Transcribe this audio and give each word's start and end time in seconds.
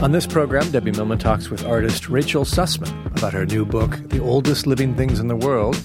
On 0.00 0.12
this 0.12 0.28
program, 0.28 0.70
Debbie 0.70 0.92
Millman 0.92 1.18
talks 1.18 1.50
with 1.50 1.66
artist 1.66 2.08
Rachel 2.08 2.44
Sussman 2.44 3.06
about 3.18 3.32
her 3.32 3.44
new 3.44 3.66
book, 3.66 3.98
The 4.10 4.20
Oldest 4.22 4.64
Living 4.64 4.94
Things 4.94 5.18
in 5.18 5.26
the 5.26 5.34
World, 5.34 5.76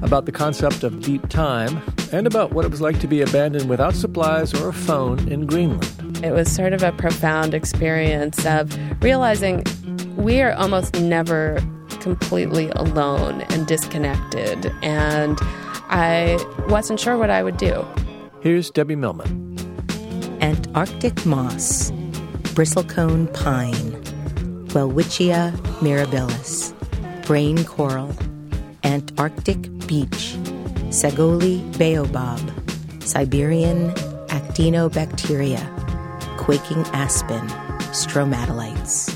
about 0.00 0.24
the 0.24 0.32
concept 0.32 0.84
of 0.84 1.02
deep 1.02 1.28
time, 1.28 1.82
and 2.10 2.26
about 2.26 2.52
what 2.52 2.64
it 2.64 2.70
was 2.70 2.80
like 2.80 2.98
to 3.00 3.06
be 3.06 3.20
abandoned 3.20 3.68
without 3.68 3.94
supplies 3.94 4.58
or 4.58 4.70
a 4.70 4.72
phone 4.72 5.28
in 5.28 5.44
Greenland. 5.44 6.24
It 6.24 6.32
was 6.32 6.50
sort 6.50 6.72
of 6.72 6.82
a 6.82 6.92
profound 6.92 7.52
experience 7.52 8.46
of 8.46 8.74
realizing 9.02 9.64
we 10.16 10.40
are 10.40 10.54
almost 10.54 10.98
never 10.98 11.62
completely 12.00 12.70
alone 12.70 13.42
and 13.50 13.66
disconnected, 13.66 14.72
and 14.80 15.38
I 15.90 16.42
wasn't 16.70 17.00
sure 17.00 17.18
what 17.18 17.28
I 17.28 17.42
would 17.42 17.58
do. 17.58 17.86
Here's 18.40 18.70
Debbie 18.70 18.96
Millman. 18.96 19.58
Antarctic 20.40 21.26
moss 21.26 21.92
bristlecone 22.58 23.32
pine, 23.34 23.92
Welwitschia 24.74 25.52
mirabilis, 25.78 26.74
brain 27.24 27.64
coral, 27.64 28.12
Antarctic 28.82 29.70
beech, 29.86 30.34
Sagole 30.90 31.62
baobab, 31.78 32.40
Siberian 33.00 33.92
actinobacteria, 34.26 35.62
quaking 36.36 36.84
aspen, 36.92 37.46
stromatolites. 37.94 39.14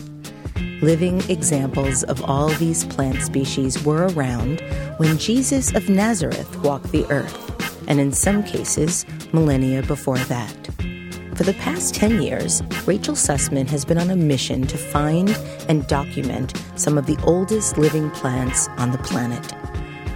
Living 0.81 1.21
examples 1.29 2.05
of 2.05 2.23
all 2.23 2.51
these 2.51 2.85
plant 2.85 3.21
species 3.23 3.85
were 3.85 4.07
around 4.15 4.61
when 4.99 5.19
Jesus 5.19 5.75
of 5.75 5.89
Nazareth 5.89 6.63
walked 6.63 6.93
the 6.93 7.05
earth, 7.11 7.89
and 7.89 7.99
in 7.99 8.13
some 8.13 8.45
cases, 8.45 9.05
millennia 9.33 9.83
before 9.83 10.19
that. 10.19 10.57
For 11.35 11.45
the 11.45 11.55
past 11.55 11.95
10 11.95 12.21
years, 12.21 12.63
Rachel 12.87 13.15
Sussman 13.15 13.67
has 13.71 13.87
been 13.87 13.97
on 13.97 14.11
a 14.11 14.17
mission 14.17 14.67
to 14.67 14.77
find 14.77 15.31
and 15.67 15.87
document 15.87 16.53
some 16.77 16.99
of 16.99 17.07
the 17.07 17.17
oldest 17.25 17.79
living 17.79 18.11
plants 18.11 18.69
on 18.77 18.91
the 18.91 18.99
planet. 18.99 19.51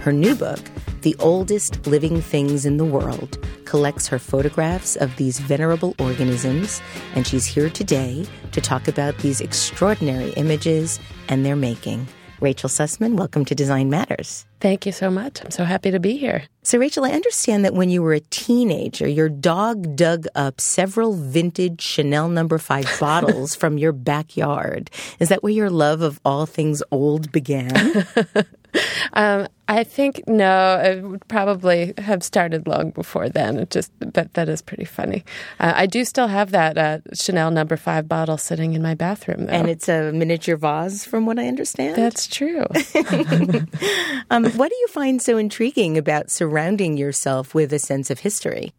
Her 0.03 0.13
new 0.13 0.35
book, 0.35 0.59
The 1.01 1.15
Oldest 1.17 1.87
Living 1.87 2.21
Things 2.21 2.67
in 2.67 2.77
the 2.77 2.85
World, 2.85 3.43
collects 3.65 4.07
her 4.07 4.19
photographs 4.19 4.95
of 4.95 5.15
these 5.15 5.39
venerable 5.39 5.95
organisms, 5.97 6.83
and 7.15 7.25
she's 7.25 7.47
here 7.47 7.71
today 7.71 8.27
to 8.51 8.61
talk 8.61 8.87
about 8.87 9.17
these 9.17 9.41
extraordinary 9.41 10.29
images 10.33 10.99
and 11.29 11.43
their 11.43 11.55
making. 11.55 12.07
Rachel 12.41 12.69
Sussman, 12.69 13.15
welcome 13.15 13.43
to 13.45 13.55
Design 13.55 13.89
Matters. 13.89 14.45
Thank 14.59 14.85
you 14.85 14.91
so 14.91 15.11
much. 15.11 15.43
I'm 15.43 15.51
so 15.51 15.63
happy 15.63 15.91
to 15.91 15.99
be 15.99 16.17
here. 16.17 16.43
So, 16.63 16.77
Rachel, 16.77 17.05
I 17.05 17.11
understand 17.11 17.63
that 17.63 17.73
when 17.73 17.89
you 17.89 18.01
were 18.01 18.13
a 18.13 18.19
teenager, 18.19 19.07
your 19.07 19.29
dog 19.29 19.95
dug 19.95 20.25
up 20.35 20.59
several 20.59 21.13
vintage 21.13 21.81
Chanel 21.81 22.27
number 22.27 22.55
no. 22.55 22.59
5 22.59 22.97
bottles 22.99 23.55
from 23.55 23.77
your 23.77 23.93
backyard. 23.93 24.89
Is 25.19 25.29
that 25.29 25.43
where 25.43 25.53
your 25.53 25.69
love 25.69 26.01
of 26.01 26.19
all 26.25 26.45
things 26.45 26.83
old 26.91 27.31
began? 27.31 28.05
um, 29.13 29.47
I 29.69 29.83
think 29.83 30.23
no, 30.27 30.79
it 30.79 31.03
would 31.03 31.27
probably 31.27 31.93
have 31.97 32.23
started 32.23 32.67
long 32.67 32.91
before 32.91 33.27
then. 33.27 33.59
It 33.59 33.69
just, 33.69 33.91
but 33.99 34.33
that 34.33 34.47
is 34.47 34.61
pretty 34.61 34.85
funny. 34.85 35.25
Uh, 35.59 35.73
I 35.75 35.85
do 35.87 36.05
still 36.05 36.27
have 36.27 36.51
that 36.51 36.77
uh, 36.77 36.99
Chanel 37.13 37.51
number 37.51 37.75
no. 37.75 37.79
five 37.79 38.07
bottle 38.07 38.37
sitting 38.37 38.73
in 38.73 38.81
my 38.81 38.93
bathroom, 38.93 39.45
though. 39.45 39.53
and 39.53 39.69
it's 39.69 39.89
a 39.89 40.11
miniature 40.13 40.55
vase, 40.55 41.05
from 41.05 41.25
what 41.25 41.37
I 41.37 41.47
understand. 41.47 41.97
That's 41.97 42.27
true. 42.27 42.65
um, 44.31 44.45
what 44.55 44.69
do 44.69 44.75
you 44.75 44.87
find 44.87 45.21
so 45.21 45.37
intriguing 45.37 45.97
about 45.97 46.31
surrounding 46.31 46.97
yourself 46.97 47.53
with 47.53 47.73
a 47.73 47.79
sense 47.79 48.09
of 48.09 48.19
history? 48.19 48.73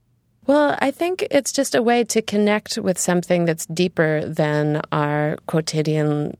Well, 0.47 0.79
I 0.81 0.91
think 0.91 1.27
it's 1.31 1.53
just 1.53 1.75
a 1.75 1.83
way 1.83 2.05
to 2.05 2.23
connect 2.23 2.79
with 2.79 2.99
something 2.99 3.45
that's 3.45 3.67
deeper 3.67 4.25
than 4.25 4.81
our 4.91 5.37
quotidian 5.47 6.37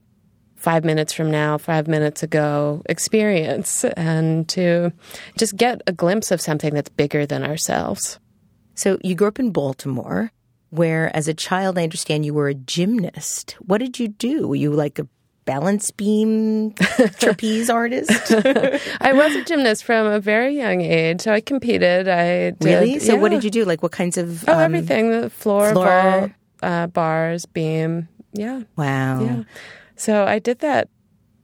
five 0.55 0.83
minutes 0.83 1.13
from 1.13 1.31
now, 1.31 1.57
five 1.57 1.87
minutes 1.87 2.21
ago 2.21 2.81
experience 2.89 3.85
and 3.85 4.47
to 4.49 4.91
just 5.37 5.55
get 5.55 5.81
a 5.87 5.93
glimpse 5.93 6.31
of 6.31 6.41
something 6.41 6.73
that's 6.73 6.89
bigger 6.89 7.25
than 7.25 7.43
ourselves. 7.43 8.19
So 8.75 8.97
you 9.03 9.15
grew 9.15 9.27
up 9.27 9.39
in 9.39 9.51
Baltimore, 9.51 10.31
where 10.69 11.15
as 11.15 11.27
a 11.27 11.33
child, 11.33 11.77
I 11.77 11.83
understand 11.83 12.25
you 12.25 12.33
were 12.33 12.49
a 12.49 12.53
gymnast. 12.53 13.55
What 13.59 13.77
did 13.77 13.99
you 13.99 14.07
do? 14.07 14.47
Were 14.47 14.55
you 14.55 14.71
like 14.71 14.99
a 14.99 15.07
balance 15.49 15.89
beam 15.89 16.73
trapeze 17.19 17.71
artist? 17.71 18.11
I 19.01 19.13
was 19.13 19.35
a 19.35 19.43
gymnast 19.43 19.83
from 19.83 20.05
a 20.05 20.19
very 20.19 20.55
young 20.55 20.81
age. 20.81 21.21
So 21.21 21.33
I 21.33 21.41
competed. 21.41 22.07
I 22.07 22.51
did, 22.51 22.63
really. 22.63 22.99
So 22.99 23.13
yeah. 23.13 23.19
what 23.19 23.29
did 23.29 23.43
you 23.43 23.49
do? 23.49 23.65
Like 23.65 23.81
what 23.81 23.91
kinds 23.91 24.17
of? 24.17 24.47
Oh, 24.47 24.53
um, 24.53 24.59
everything. 24.59 25.09
The 25.09 25.31
floor, 25.31 25.71
floor. 25.71 25.85
Ball, 25.87 26.29
uh, 26.61 26.87
bars, 26.87 27.47
beam. 27.47 28.07
Yeah. 28.33 28.61
Wow. 28.75 29.23
Yeah. 29.23 29.43
So 29.95 30.25
I 30.25 30.37
did 30.37 30.59
that 30.59 30.87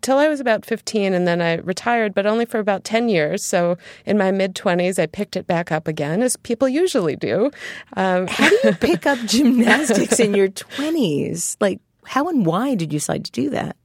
till 0.02 0.20
I 0.20 0.28
was 0.28 0.40
about 0.40 0.66
15 0.66 1.16
and 1.16 1.28
then 1.28 1.42
I 1.42 1.56
retired, 1.56 2.14
but 2.14 2.28
only 2.28 2.46
for 2.46 2.60
about 2.60 2.84
10 2.84 3.10
years. 3.10 3.44
So 3.44 3.76
in 4.06 4.20
my 4.20 4.30
mid 4.30 4.54
20s, 4.54 5.00
I 5.00 5.08
picked 5.08 5.36
it 5.36 5.48
back 5.48 5.72
up 5.72 5.88
again, 5.88 6.22
as 6.22 6.38
people 6.38 6.70
usually 6.70 7.16
do. 7.16 7.50
Um, 7.98 8.28
how 8.28 8.50
do 8.50 8.60
you 8.66 8.74
pick 8.80 9.08
up 9.08 9.18
gymnastics 9.26 10.20
in 10.20 10.36
your 10.36 10.50
20s? 10.50 11.58
Like, 11.60 11.80
how 12.06 12.30
and 12.30 12.46
why 12.46 12.76
did 12.76 12.94
you 12.94 13.00
decide 13.00 13.26
to 13.26 13.32
do 13.32 13.50
that? 13.50 13.76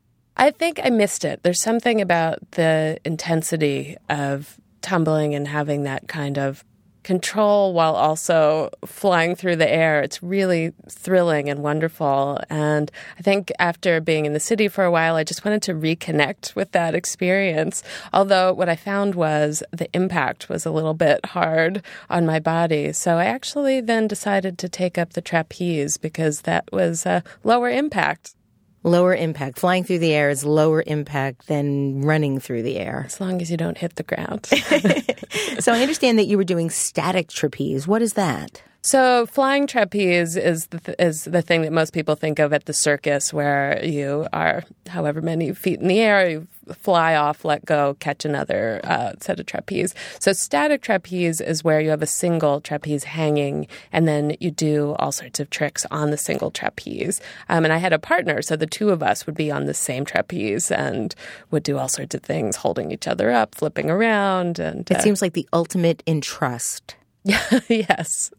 I 0.41 0.51
think 0.51 0.81
I 0.83 0.89
missed 0.89 1.27
it. 1.27 1.43
There's 1.43 1.61
something 1.61 2.01
about 2.01 2.39
the 2.53 2.99
intensity 3.05 3.99
of 4.09 4.59
tumbling 4.81 5.35
and 5.35 5.47
having 5.47 5.83
that 5.83 6.09
kind 6.09 6.39
of 6.39 6.65
control 7.03 7.75
while 7.75 7.95
also 7.95 8.71
flying 8.87 9.35
through 9.35 9.57
the 9.57 9.71
air. 9.71 10.01
It's 10.01 10.23
really 10.23 10.73
thrilling 10.89 11.51
and 11.51 11.63
wonderful. 11.63 12.41
And 12.49 12.91
I 13.19 13.23
think 13.23 13.53
after 13.59 14.01
being 14.01 14.25
in 14.25 14.33
the 14.33 14.41
city 14.41 14.69
for 14.69 14.85
a 14.85 14.91
while, 14.91 15.15
I 15.15 15.25
just 15.25 15.45
wanted 15.45 15.61
to 15.65 15.75
reconnect 15.75 16.55
with 16.55 16.73
that 16.73 16.95
experience. 16.95 17.83
Although 18.15 18.55
what 18.55 18.71
I 18.71 18.77
found 18.77 19.17
was 19.17 19.63
the 19.73 19.95
impact 19.95 20.49
was 20.49 20.65
a 20.65 20.71
little 20.71 20.95
bit 20.95 21.25
hard 21.27 21.83
on 22.09 22.25
my 22.25 22.39
body. 22.39 22.95
So 22.95 23.19
I 23.19 23.27
actually 23.27 23.83
then 23.83 24.09
decided 24.09 24.57
to 24.57 24.71
take 24.71 24.97
up 24.97 25.13
the 25.13 25.21
trapeze 25.21 25.99
because 25.99 26.43
that 26.43 26.65
was 26.73 27.05
a 27.05 27.23
lower 27.45 27.69
impact 27.69 28.35
lower 28.83 29.15
impact. 29.15 29.59
Flying 29.59 29.85
through 29.85 29.99
the 29.99 30.13
air 30.13 30.31
is 30.31 30.45
lower 30.45 30.83
impact 30.87 31.47
than 31.47 32.03
running 32.03 32.41
through 32.41 32.63
the 32.63 32.79
air. 32.79 33.05
As 33.07 33.21
long 33.21 33.41
as 33.41 33.51
you 33.51 33.57
don't 33.57 33.79
hit 33.79 33.97
the 33.97 34.03
ground. 34.03 34.47
so 35.59 35.73
I 35.73 35.83
understand 35.83 36.19
that 36.19 36.27
you 36.27 36.37
were 36.37 36.45
doing 36.45 36.71
static 36.71 37.29
trapeze. 37.29 37.87
What 37.87 38.03
is 38.03 38.15
that? 38.15 38.63
So, 38.83 39.27
flying 39.27 39.67
trapeze 39.67 40.37
is 40.37 40.67
the 40.69 40.81
th- 40.81 40.97
is 40.99 41.25
the 41.25 41.43
thing 41.43 41.63
that 41.63 41.73
most 41.73 41.93
people 41.93 42.15
think 42.15 42.39
of 42.39 42.55
at 42.55 42.65
the 42.65 42.73
circus, 42.73 43.31
where 43.31 43.85
you 43.85 44.27
are 44.33 44.65
however 44.89 45.21
many 45.21 45.53
feet 45.53 45.81
in 45.81 45.89
the 45.89 46.01
air, 46.01 46.29
you 46.31 46.49
fly 46.73 47.15
off, 47.15 47.45
let 47.45 47.65
go, 47.65 47.95
catch 48.01 48.25
another 48.25 48.81
uh, 48.85 49.13
set 49.21 49.39
of 49.39 49.45
trapeze. 49.45 49.95
So, 50.19 50.33
static 50.33 50.81
trapeze 50.81 51.43
is 51.43 51.63
where 51.63 51.81
you 51.81 51.91
have 51.91 52.01
a 52.01 52.07
single 52.07 52.63
trapeze 52.63 53.05
hanging, 53.05 53.67
and 53.93 54.09
then 54.09 54.35
you 54.41 54.51
do 54.51 54.95
all 54.99 55.13
sorts 55.13 55.41
of 55.41 55.51
tricks 55.51 55.85
on 55.91 56.11
the 56.11 56.17
single 56.17 56.51
trapeze. 56.51 57.21
Um, 57.51 57.65
and 57.65 57.75
I 57.75 57.79
had 57.79 57.93
a 57.93 57.99
partner, 57.99 58.41
so 58.41 58.57
the 58.57 58.67
two 58.67 58.89
of 58.89 59.03
us 59.03 59.27
would 59.27 59.35
be 59.35 59.51
on 59.51 59.67
the 59.67 59.75
same 59.75 60.07
trapeze 60.07 60.71
and 60.71 61.15
would 61.51 61.65
do 61.65 61.77
all 61.77 61.89
sorts 61.89 62.15
of 62.15 62.23
things, 62.23 62.57
holding 62.57 62.93
each 62.93 63.07
other 63.07 63.31
up, 63.31 63.55
flipping 63.55 63.91
around, 63.91 64.59
and 64.59 64.91
It 64.91 65.03
seems 65.03 65.21
like 65.21 65.35
the 65.35 65.49
ultimate 65.53 66.03
in 66.07 66.23
trust. 66.23 66.97
yes, 67.69 68.31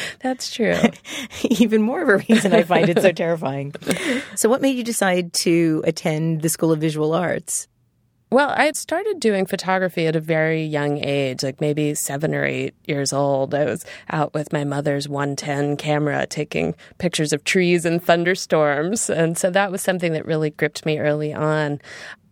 that's 0.20 0.52
true. 0.52 0.76
Even 1.42 1.82
more 1.82 2.02
of 2.02 2.08
a 2.08 2.24
reason 2.28 2.52
I 2.52 2.62
find 2.62 2.88
it 2.88 3.00
so 3.00 3.12
terrifying. 3.12 3.74
So, 4.34 4.48
what 4.48 4.62
made 4.62 4.76
you 4.76 4.84
decide 4.84 5.32
to 5.34 5.82
attend 5.86 6.42
the 6.42 6.48
School 6.48 6.72
of 6.72 6.80
Visual 6.80 7.14
Arts? 7.14 7.68
Well, 8.32 8.54
I 8.56 8.64
had 8.64 8.76
started 8.76 9.20
doing 9.20 9.44
photography 9.44 10.06
at 10.06 10.16
a 10.16 10.20
very 10.20 10.64
young 10.64 11.04
age, 11.04 11.42
like 11.42 11.60
maybe 11.60 11.94
seven 11.94 12.34
or 12.34 12.46
eight 12.46 12.74
years 12.86 13.12
old. 13.12 13.54
I 13.54 13.66
was 13.66 13.84
out 14.08 14.32
with 14.32 14.54
my 14.54 14.64
mother's 14.64 15.06
110 15.06 15.76
camera 15.76 16.26
taking 16.26 16.74
pictures 16.96 17.34
of 17.34 17.44
trees 17.44 17.84
and 17.84 18.02
thunderstorms. 18.02 19.10
And 19.10 19.36
so 19.36 19.50
that 19.50 19.70
was 19.70 19.82
something 19.82 20.14
that 20.14 20.24
really 20.24 20.48
gripped 20.48 20.86
me 20.86 20.98
early 20.98 21.34
on. 21.34 21.78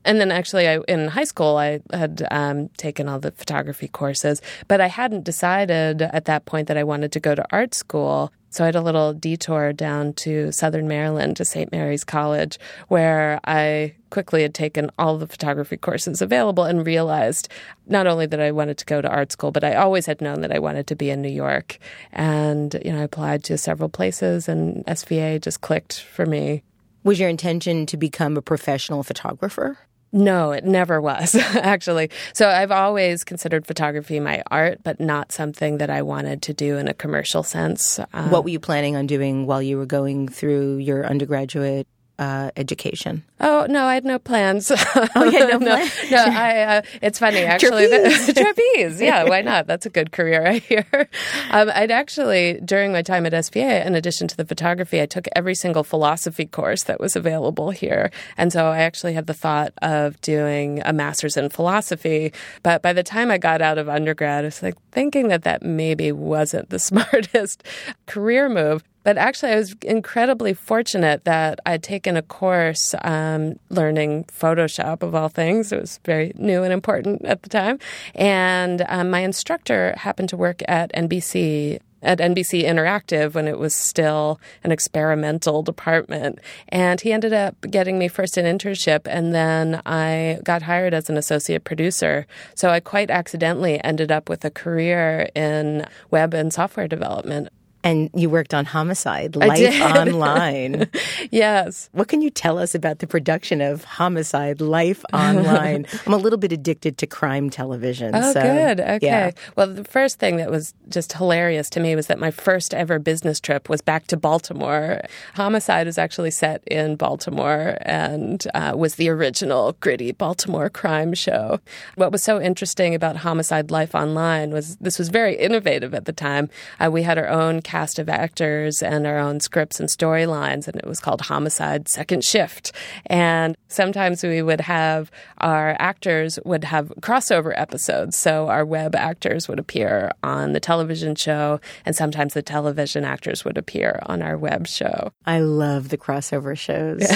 And 0.05 0.20
then 0.20 0.31
actually, 0.31 0.67
I, 0.67 0.79
in 0.88 1.08
high 1.08 1.25
school, 1.25 1.56
I 1.56 1.81
had 1.93 2.26
um, 2.31 2.69
taken 2.79 3.08
all 3.08 3.19
the 3.19 3.32
photography 3.32 3.88
courses, 3.88 4.41
but 4.67 4.81
I 4.81 4.87
hadn't 4.87 5.25
decided 5.25 6.02
at 6.02 6.25
that 6.25 6.47
point 6.47 6.69
that 6.69 6.79
I 6.79 6.85
wanted 6.85 7.12
to 7.12 7.20
go 7.20 7.35
to 7.35 7.44
art 7.50 7.75
school. 7.75 8.32
So 8.52 8.64
I 8.64 8.67
had 8.67 8.75
a 8.75 8.81
little 8.81 9.12
detour 9.12 9.73
down 9.73 10.14
to 10.14 10.50
Southern 10.50 10.88
Maryland 10.88 11.37
to 11.37 11.44
St. 11.44 11.70
Mary's 11.70 12.02
College, 12.02 12.58
where 12.88 13.38
I 13.44 13.94
quickly 14.08 14.43
had 14.43 14.55
taken 14.55 14.91
all 14.99 15.19
the 15.19 15.29
photography 15.29 15.76
courses 15.76 16.20
available 16.20 16.64
and 16.64 16.85
realized 16.85 17.49
not 17.87 18.08
only 18.08 18.26
that 18.26 18.41
I 18.41 18.50
wanted 18.50 18.79
to 18.79 18.87
go 18.87 19.00
to 19.00 19.08
art 19.08 19.31
school, 19.31 19.52
but 19.52 19.62
I 19.62 19.75
always 19.75 20.06
had 20.06 20.20
known 20.20 20.41
that 20.41 20.50
I 20.50 20.58
wanted 20.58 20.88
to 20.88 20.97
be 20.97 21.11
in 21.11 21.23
New 21.23 21.29
York. 21.29 21.79
And, 22.11 22.75
you 22.85 22.93
know, 22.93 23.00
I 23.00 23.05
applied 23.05 23.44
to 23.44 23.58
several 23.58 23.88
places 23.88 24.49
and 24.49 24.85
SVA 24.87 25.41
just 25.41 25.61
clicked 25.61 26.00
for 26.00 26.26
me. 26.26 26.64
Was 27.05 27.20
your 27.20 27.29
intention 27.29 27.87
to 27.87 27.97
become 27.97 28.37
a 28.37 28.43
professional 28.43 29.05
photographer? 29.05 29.79
No, 30.12 30.51
it 30.53 30.65
never 30.65 31.01
was, 31.01 31.35
actually. 31.55 32.11
So 32.35 32.49
I've 32.49 32.73
always 32.73 33.23
considered 33.23 33.67
photography 33.67 34.19
my 34.19 34.43
art, 34.51 34.81
but 34.83 34.99
not 34.99 35.31
something 35.33 35.79
that 35.79 35.91
I 35.91 36.03
wanted 36.03 36.43
to 36.43 36.55
do 36.55 36.79
in 36.79 36.89
a 36.89 36.95
commercial 36.95 37.43
sense. 37.43 38.01
Um, 38.12 38.31
What 38.31 38.43
were 38.45 38.51
you 38.51 38.59
planning 38.61 38.97
on 38.97 39.07
doing 39.07 39.47
while 39.47 39.62
you 39.62 39.79
were 39.79 39.87
going 39.87 40.29
through 40.29 40.79
your 40.79 41.07
undergraduate 41.07 41.87
uh, 42.20 42.50
education? 42.56 43.25
Oh 43.40 43.67
no, 43.69 43.87
I 43.87 43.94
had 43.94 44.05
no 44.05 44.19
plans. 44.20 44.70
Oh, 45.17 45.25
no 45.25 45.31
no, 45.58 45.58
plan- 45.58 45.90
no, 46.11 46.25
I. 46.26 46.61
Uh, 46.62 46.82
it's 47.02 47.19
funny 47.19 47.38
actually. 47.55 47.88
Trapeze. 47.88 48.34
trapeze. 48.34 49.00
Yeah, 49.00 49.25
why 49.25 49.40
not? 49.40 49.67
That's 49.67 49.87
a 49.87 49.90
good 49.90 50.12
career 50.12 50.43
right 50.44 50.62
here. 50.62 51.08
Um, 51.50 51.70
I'd 51.75 51.90
actually 51.90 52.61
during 52.64 52.93
my 52.93 53.02
time 53.02 53.25
at 53.26 53.32
SVA, 53.32 53.84
in 53.87 53.94
addition 53.94 54.28
to 54.28 54.37
the 54.37 54.44
photography, 54.44 55.00
I 55.00 55.06
took 55.06 55.26
every 55.34 55.55
single 55.55 55.82
philosophy 55.82 56.44
course 56.46 56.84
that 56.84 57.00
was 57.00 57.17
available 57.17 57.70
here, 57.70 58.11
and 58.37 58.52
so 58.52 58.66
I 58.66 58.81
actually 58.81 59.14
had 59.14 59.26
the 59.26 59.34
thought 59.34 59.73
of 59.81 60.20
doing 60.20 60.82
a 60.84 60.93
master's 60.93 61.37
in 61.37 61.49
philosophy. 61.49 62.32
But 62.62 62.82
by 62.82 62.93
the 62.93 63.02
time 63.02 63.31
I 63.31 63.38
got 63.38 63.62
out 63.62 63.78
of 63.78 63.88
undergrad, 63.88 64.44
I 64.44 64.49
was 64.49 64.62
like 64.62 64.76
thinking 64.93 65.28
that 65.28 65.44
that 65.44 65.62
maybe 65.62 66.12
wasn't 66.12 66.69
the 66.69 66.78
smartest 66.78 67.64
career 68.06 68.49
move. 68.49 68.84
But 69.02 69.17
actually, 69.17 69.52
I 69.52 69.56
was 69.56 69.75
incredibly 69.82 70.52
fortunate 70.52 71.25
that 71.25 71.58
I'd 71.64 71.82
taken 71.82 72.17
a 72.17 72.23
course 72.23 72.94
um, 73.02 73.58
learning 73.70 74.25
Photoshop, 74.25 75.02
of 75.02 75.14
all 75.14 75.29
things. 75.29 75.73
It 75.73 75.81
was 75.81 76.00
very 76.05 76.32
new 76.37 76.62
and 76.62 76.73
important 76.73 77.25
at 77.25 77.43
the 77.43 77.49
time. 77.49 77.79
And 78.14 78.85
um, 78.88 79.11
my 79.11 79.20
instructor 79.20 79.94
happened 79.97 80.29
to 80.31 80.37
work 80.37 80.62
at 80.69 80.93
NBC. 80.93 81.81
At 82.02 82.17
NBC 82.17 82.64
Interactive 82.64 83.35
when 83.35 83.47
it 83.47 83.58
was 83.58 83.75
still 83.75 84.41
an 84.64 84.73
experimental 84.73 85.62
department. 85.62 86.38
And 86.70 86.99
he 86.99 87.12
ended 87.12 87.35
up 87.35 87.61
getting 87.70 87.99
me 87.99 88.08
first 88.08 88.38
an 88.38 88.47
internship, 88.47 89.02
and 89.05 89.35
then 89.35 89.82
I 89.85 90.38
got 90.43 90.62
hired 90.62 90.94
as 90.94 91.11
an 91.11 91.19
associate 91.19 91.64
producer. 91.64 92.26
So 92.55 92.70
I 92.70 92.81
quite 92.81 93.11
accidentally 93.11 93.85
ended 93.85 94.11
up 94.11 94.31
with 94.31 94.47
a 94.47 94.50
career 94.50 95.29
in 95.35 95.87
web 96.11 96.32
and 96.32 96.50
software 96.55 96.88
development. 96.88 97.50
And 97.82 98.11
you 98.15 98.29
worked 98.29 98.53
on 98.53 98.65
Homicide, 98.65 99.37
Life. 99.37 99.81
Online. 99.81 100.88
Yes. 101.31 101.91
What 101.93 102.09
can 102.09 102.23
you 102.23 102.31
tell 102.31 102.59
us 102.59 102.75
about 102.75 102.99
the 102.99 103.06
production 103.06 103.61
of 103.61 103.85
Homicide, 103.85 104.61
Life 104.61 105.05
Online? 105.12 105.87
I'm 106.06 106.12
a 106.12 106.17
little 106.17 106.38
bit 106.38 106.50
addicted 106.50 106.99
to 106.99 107.06
crime 107.06 107.50
television. 107.50 108.15
Oh, 108.15 108.32
so, 108.32 108.43
good. 108.43 108.81
Okay. 108.81 109.06
yeah. 109.06 109.31
Well, 109.55 109.69
the 109.73 109.85
first 109.85 110.19
thing 110.19 110.37
that 110.38 110.50
was 110.50 110.75
just 110.88 111.12
hilarious 111.12 111.71
to 111.71 111.81
me 111.81 111.94
was 111.94 112.09
that 112.09 112.19
my 112.19 112.31
first 112.31 112.75
ever 112.75 112.99
business 112.99 113.38
trip 113.38 113.69
was 113.69 113.81
back 113.81 114.06
to 114.09 114.17
Baltimore. 114.17 115.03
Homicide 115.35 115.87
was 115.87 115.99
actually 115.99 116.31
set 116.31 116.65
in 116.67 116.97
Baltimore 116.97 117.79
and 117.83 118.47
uh, 118.55 118.73
was 118.76 118.97
the 118.97 119.09
original 119.09 119.76
gritty 119.81 120.12
Baltimore 120.12 120.69
crime 120.69 121.15
show. 121.15 121.61
What 121.94 122.12
was 122.12 122.23
so 122.23 122.41
interesting 122.41 122.94
about 122.94 123.17
Homicide 123.17 123.71
Life 123.71 123.94
Online 123.94 124.50
was 124.50 124.76
this 124.76 124.99
was 124.99 125.11
very 125.11 125.37
innovative 125.37 125.94
at 125.94 126.06
the 126.06 126.12
time. 126.12 126.49
Uh, 126.79 126.91
we 126.91 127.03
had 127.03 127.19
our 127.19 127.29
own 127.29 127.62
cast 127.70 128.00
of 128.00 128.08
actors 128.08 128.82
and 128.82 129.06
our 129.06 129.17
own 129.17 129.38
scripts 129.38 129.78
and 129.78 129.88
storylines, 129.88 130.67
and 130.67 130.75
it 130.75 130.87
was 130.87 130.99
called 130.99 131.20
Homicide 131.20 131.88
Second 131.88 132.25
Shift. 132.25 132.72
And 133.06 133.56
sometimes 133.69 134.25
we 134.25 134.43
would 134.43 134.61
have 134.62 135.08
our 135.38 135.76
actors 135.78 136.40
would 136.44 136.64
have 136.64 136.88
crossover 137.00 137.52
episodes. 137.56 138.17
So 138.19 138.49
our 138.49 138.64
web 138.64 138.96
actors 138.96 139.46
would 139.46 139.61
appear 139.61 140.11
on 140.25 140.52
the 140.52 140.58
television 140.58 141.14
show, 141.14 141.61
and 141.87 141.94
sometimes 141.94 142.34
the 142.34 142.43
television 142.43 143.05
actors 143.05 143.44
would 143.44 143.56
appear 143.56 144.00
on 144.06 144.20
our 144.20 144.37
web 144.37 144.66
show. 144.66 145.12
I 145.25 145.38
love 145.38 145.90
the 145.90 145.99
crossover 145.99 146.58
shows. 146.58 147.06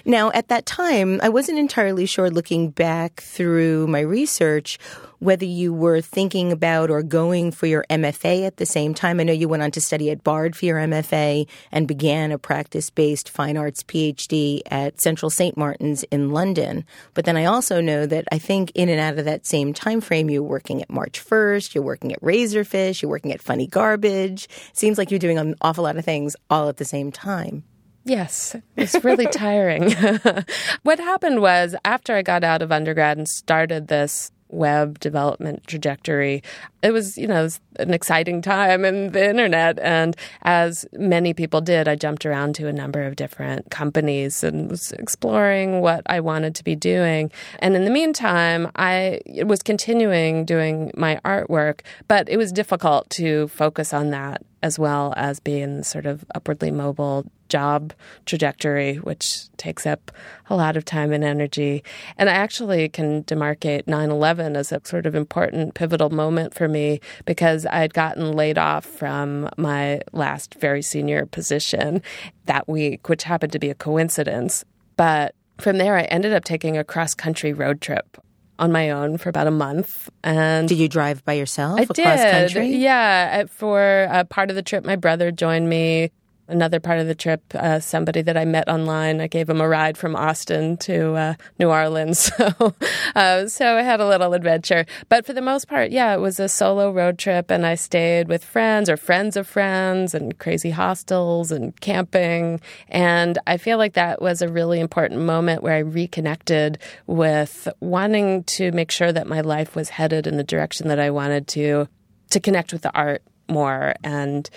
now, 0.04 0.32
at 0.32 0.48
that 0.48 0.66
time, 0.66 1.20
I 1.22 1.28
wasn't 1.28 1.60
entirely 1.60 2.06
sure 2.06 2.30
looking 2.30 2.70
back 2.70 3.20
through 3.20 3.86
my 3.86 4.00
research 4.00 4.76
whether 5.18 5.44
you 5.44 5.72
were 5.72 6.00
thinking 6.00 6.52
about 6.52 6.90
or 6.90 7.02
going 7.02 7.50
for 7.50 7.66
your 7.66 7.84
MFA 7.90 8.46
at 8.46 8.56
the 8.56 8.66
same 8.66 8.94
time. 8.94 9.20
I 9.20 9.24
know 9.24 9.32
you 9.32 9.48
went 9.48 9.62
on 9.62 9.70
to 9.72 9.80
study 9.80 10.10
at 10.10 10.24
Bard 10.24 10.56
for 10.56 10.64
your 10.64 10.78
MFA 10.78 11.46
and 11.72 11.88
began 11.88 12.32
a 12.32 12.38
practice 12.38 12.90
based 12.90 13.28
fine 13.28 13.56
arts 13.56 13.82
PhD 13.82 14.60
at 14.70 15.00
Central 15.00 15.30
St. 15.30 15.56
Martin's 15.56 16.02
in 16.04 16.30
London. 16.30 16.84
But 17.14 17.24
then 17.24 17.36
I 17.36 17.44
also 17.44 17.80
know 17.80 18.06
that 18.06 18.26
I 18.32 18.38
think 18.38 18.72
in 18.74 18.88
and 18.88 19.00
out 19.00 19.18
of 19.18 19.24
that 19.24 19.46
same 19.46 19.72
time 19.72 20.00
frame, 20.00 20.30
you're 20.30 20.42
working 20.42 20.82
at 20.82 20.88
marchFIRST, 20.88 21.74
you're 21.74 21.84
working 21.84 22.12
at 22.12 22.20
Razorfish, 22.20 23.02
you're 23.02 23.10
working 23.10 23.32
at 23.32 23.42
Funny 23.42 23.66
Garbage. 23.66 24.48
Seems 24.72 24.98
like 24.98 25.10
you're 25.10 25.18
doing 25.18 25.38
an 25.38 25.54
awful 25.60 25.84
lot 25.84 25.96
of 25.96 26.04
things 26.04 26.36
all 26.50 26.68
at 26.68 26.76
the 26.76 26.84
same 26.84 27.12
time. 27.12 27.64
Yes, 28.04 28.54
it's 28.76 29.02
really 29.02 29.26
tiring. 29.26 29.90
what 30.82 30.98
happened 30.98 31.40
was 31.40 31.74
after 31.84 32.14
I 32.14 32.22
got 32.22 32.44
out 32.44 32.60
of 32.60 32.70
undergrad 32.70 33.16
and 33.16 33.26
started 33.26 33.88
this 33.88 34.30
web 34.54 34.98
development 35.00 35.66
trajectory, 35.66 36.42
it 36.82 36.92
was, 36.92 37.16
you 37.18 37.26
know, 37.26 37.42
was 37.42 37.60
an 37.78 37.92
exciting 37.92 38.42
time 38.42 38.84
in 38.84 39.12
the 39.12 39.28
internet. 39.28 39.78
And 39.80 40.16
as 40.42 40.86
many 40.92 41.34
people 41.34 41.60
did, 41.60 41.88
I 41.88 41.96
jumped 41.96 42.26
around 42.26 42.54
to 42.56 42.68
a 42.68 42.72
number 42.72 43.02
of 43.02 43.16
different 43.16 43.70
companies 43.70 44.44
and 44.44 44.70
was 44.70 44.92
exploring 44.92 45.80
what 45.80 46.02
I 46.06 46.20
wanted 46.20 46.54
to 46.56 46.64
be 46.64 46.76
doing. 46.76 47.30
And 47.58 47.74
in 47.74 47.84
the 47.84 47.90
meantime, 47.90 48.70
I 48.76 49.20
was 49.44 49.62
continuing 49.62 50.44
doing 50.44 50.90
my 50.96 51.20
artwork, 51.24 51.80
but 52.08 52.28
it 52.28 52.36
was 52.36 52.52
difficult 52.52 53.10
to 53.10 53.48
focus 53.48 53.92
on 53.92 54.10
that 54.10 54.42
as 54.64 54.78
well 54.78 55.12
as 55.18 55.40
being 55.40 55.82
sort 55.82 56.06
of 56.06 56.24
upwardly 56.34 56.70
mobile 56.70 57.30
job 57.50 57.92
trajectory, 58.24 58.96
which 58.96 59.54
takes 59.58 59.84
up 59.86 60.10
a 60.48 60.56
lot 60.56 60.74
of 60.74 60.86
time 60.86 61.12
and 61.12 61.22
energy. 61.22 61.84
And 62.16 62.30
I 62.30 62.32
actually 62.32 62.88
can 62.88 63.24
demarcate 63.24 63.86
9 63.86 64.10
11 64.10 64.56
as 64.56 64.72
a 64.72 64.80
sort 64.82 65.04
of 65.04 65.14
important 65.14 65.74
pivotal 65.74 66.08
moment 66.08 66.54
for 66.54 66.66
me 66.66 67.00
because 67.26 67.66
I 67.66 67.76
had 67.76 67.92
gotten 67.92 68.32
laid 68.32 68.56
off 68.56 68.86
from 68.86 69.50
my 69.58 70.00
last 70.12 70.54
very 70.54 70.80
senior 70.80 71.26
position 71.26 72.00
that 72.46 72.66
week, 72.66 73.10
which 73.10 73.24
happened 73.24 73.52
to 73.52 73.58
be 73.58 73.68
a 73.68 73.74
coincidence. 73.74 74.64
But 74.96 75.34
from 75.58 75.76
there, 75.76 75.94
I 75.94 76.04
ended 76.04 76.32
up 76.32 76.44
taking 76.44 76.78
a 76.78 76.84
cross 76.84 77.12
country 77.12 77.52
road 77.52 77.82
trip 77.82 78.16
on 78.58 78.70
my 78.72 78.90
own 78.90 79.18
for 79.18 79.28
about 79.28 79.46
a 79.46 79.50
month. 79.50 80.08
And 80.22 80.68
Did 80.68 80.78
you 80.78 80.88
drive 80.88 81.24
by 81.24 81.34
yourself 81.34 81.78
I 81.80 81.82
across 81.82 81.96
did. 81.96 82.30
country? 82.30 82.68
Yeah. 82.76 83.44
For 83.46 84.08
uh, 84.10 84.24
part 84.24 84.50
of 84.50 84.56
the 84.56 84.62
trip, 84.62 84.84
my 84.84 84.96
brother 84.96 85.30
joined 85.32 85.68
me. 85.68 86.10
Another 86.46 86.78
part 86.78 86.98
of 86.98 87.06
the 87.06 87.14
trip, 87.14 87.42
uh, 87.54 87.80
somebody 87.80 88.20
that 88.20 88.36
I 88.36 88.44
met 88.44 88.68
online, 88.68 89.22
I 89.22 89.28
gave 89.28 89.48
him 89.48 89.62
a 89.62 89.68
ride 89.68 89.96
from 89.96 90.14
Austin 90.14 90.76
to 90.78 91.14
uh, 91.14 91.34
New 91.58 91.68
Orleans. 91.68 92.30
So, 92.44 92.74
uh, 93.14 93.46
so 93.46 93.76
I 93.76 93.82
had 93.82 94.00
a 94.00 94.08
little 94.08 94.32
adventure. 94.34 94.86
But 95.08 95.24
for 95.24 95.32
the 95.32 95.40
most 95.40 95.68
part, 95.68 95.90
yeah, 95.90 96.14
it 96.14 96.20
was 96.20 96.40
a 96.40 96.48
solo 96.48 96.90
road 96.90 97.18
trip, 97.18 97.50
and 97.50 97.64
I 97.64 97.74
stayed 97.74 98.28
with 98.28 98.44
friends 98.44 98.90
or 98.90 98.96
friends 98.96 99.36
of 99.36 99.46
friends 99.46 100.14
and 100.14 100.38
crazy 100.38 100.70
hostels 100.70 101.52
and 101.52 101.78
camping. 101.80 102.60
And 102.88 103.38
I 103.46 103.56
feel 103.56 103.78
like 103.78 103.94
that 103.94 104.20
was 104.20 104.42
a 104.42 104.48
really 104.48 104.80
important 104.80 105.20
moment 105.20 105.62
where 105.62 105.74
I 105.74 105.80
reconnected 105.80 106.78
with 107.06 107.68
wanting 107.80 108.44
to 108.44 108.72
make 108.72 108.90
sure 108.90 109.12
that 109.12 109.26
my 109.26 109.40
life 109.40 109.76
was 109.76 109.90
headed 109.90 110.26
in 110.26 110.36
the 110.36 110.44
direction 110.44 110.88
that 110.88 110.98
I 110.98 111.10
wanted 111.10 111.46
to, 111.48 111.88
to 112.30 112.40
connect 112.40 112.72
with 112.72 112.82
the 112.82 112.94
art 112.94 113.22
more 113.48 113.94
and 114.02 114.48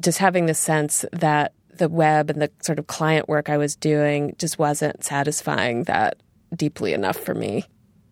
just 0.00 0.18
having 0.18 0.46
the 0.46 0.54
sense 0.54 1.04
that 1.12 1.52
the 1.76 1.88
web 1.88 2.30
and 2.30 2.40
the 2.40 2.50
sort 2.62 2.78
of 2.78 2.86
client 2.86 3.28
work 3.28 3.48
I 3.48 3.56
was 3.56 3.76
doing 3.76 4.34
just 4.38 4.58
wasn't 4.58 5.04
satisfying 5.04 5.84
that 5.84 6.16
deeply 6.54 6.92
enough 6.92 7.16
for 7.16 7.34
me. 7.34 7.64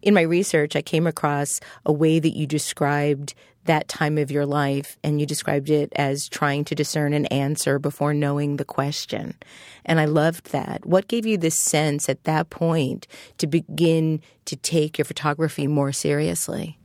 In 0.03 0.15
my 0.15 0.23
research, 0.23 0.75
I 0.75 0.83
came 0.83 1.07
across 1.07 1.61
a 1.87 1.93
way 1.93 2.19
that 2.19 2.37
you 2.37 2.47
described 2.47 3.35
that 3.65 3.87
time 3.87 4.19
of 4.19 4.33
your 4.33 4.45
life, 4.45 4.99
and 5.05 5.21
you 5.21 5.27
described 5.27 5.71
it 5.71 5.93
as 5.95 6.29
trying 6.29 6.65
to 6.65 6.75
discern 6.75 7.13
an 7.13 7.27
answer 7.27 7.79
before 7.79 8.13
knowing 8.13 8.57
the 8.57 8.65
question. 8.65 9.37
And 9.85 10.01
I 10.01 10.07
loved 10.07 10.51
that. 10.51 10.85
What 10.85 11.07
gave 11.07 11.27
you 11.27 11.37
this 11.37 11.57
sense 11.57 12.09
at 12.09 12.25
that 12.25 12.51
point 12.51 13.07
to 13.39 13.47
begin 13.47 14.21
to 14.47 14.57
take 14.57 14.99
your 14.99 15.05
photography 15.05 15.69
more 15.69 15.93
seriously? 15.93 16.81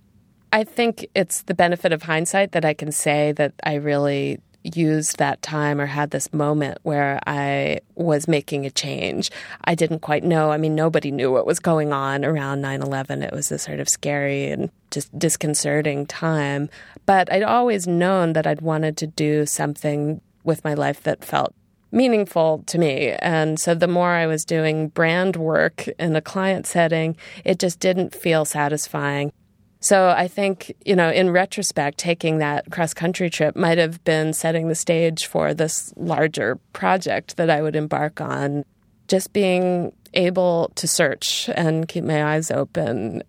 I 0.54 0.64
think 0.64 1.08
it's 1.16 1.42
the 1.42 1.56
benefit 1.56 1.92
of 1.92 2.04
hindsight 2.04 2.52
that 2.52 2.64
I 2.64 2.76
can 2.76 2.92
say 2.92 3.32
that 3.34 3.54
I 3.64 3.76
really 3.76 4.40
used 4.76 5.18
that 5.18 5.42
time 5.42 5.80
or 5.80 5.86
had 5.86 6.12
this 6.12 6.34
moment 6.34 6.80
where 6.84 7.20
I 7.28 7.80
was 7.96 8.28
making 8.28 8.66
a 8.66 8.72
change. 8.72 9.30
I 9.66 9.76
didn't 9.76 10.00
quite 10.00 10.24
know. 10.24 10.52
I 10.52 10.58
mean, 10.58 10.76
nobody 10.76 11.12
knew 11.12 11.32
what 11.32 11.46
was 11.46 11.60
going 11.60 11.94
on 11.94 12.26
around 12.26 12.62
9 12.62 12.82
11. 12.82 13.24
It 13.24 13.34
was 13.34 13.52
a 13.52 13.60
sort 13.60 13.80
of 13.80 13.90
scary 13.90 14.48
and 14.48 14.70
just 14.92 15.18
disconcerting 15.18 16.06
time. 16.06 16.70
But 17.06 17.32
I'd 17.32 17.44
always 17.44 17.88
known 17.88 18.34
that 18.34 18.48
I'd 18.48 18.62
wanted 18.62 18.98
to 18.98 19.08
do 19.08 19.46
something 19.46 20.22
with 20.44 20.64
my 20.64 20.74
life 20.74 21.04
that 21.04 21.24
felt 21.24 21.54
meaningful 21.92 22.64
to 22.68 22.78
me. 22.78 23.12
And 23.20 23.60
so 23.60 23.74
the 23.74 23.88
more 23.88 24.12
I 24.12 24.28
was 24.28 24.46
doing 24.46 24.90
brand 24.90 25.36
work 25.36 25.88
in 26.00 26.16
a 26.16 26.22
client 26.22 26.68
setting, 26.68 27.16
it 27.46 27.60
just 27.60 27.80
didn't 27.80 28.16
feel 28.16 28.46
satisfying. 28.46 29.32
So 29.80 30.10
I 30.10 30.28
think, 30.28 30.74
you 30.86 30.96
know, 30.96 31.10
in 31.10 31.30
retrospect, 31.30 31.98
taking 31.98 32.40
that 32.40 32.72
cross 32.72 32.94
country 32.94 33.30
trip 33.30 33.56
might 33.56 33.78
have 33.78 34.04
been 34.04 34.34
setting 34.34 34.68
the 34.68 34.76
stage 34.76 35.28
for 35.28 35.54
this 35.54 35.94
larger 35.96 36.56
project 36.74 37.38
that 37.38 37.50
I 37.50 37.62
would 37.62 37.76
embark 37.76 38.20
on. 38.20 38.66
Just 39.08 39.34
being 39.34 39.94
able 40.14 40.72
to 40.76 40.88
search 40.88 41.50
and 41.56 41.88
keep 41.88 42.04
my 42.04 42.36
eyes 42.36 42.52
open. 42.52 43.24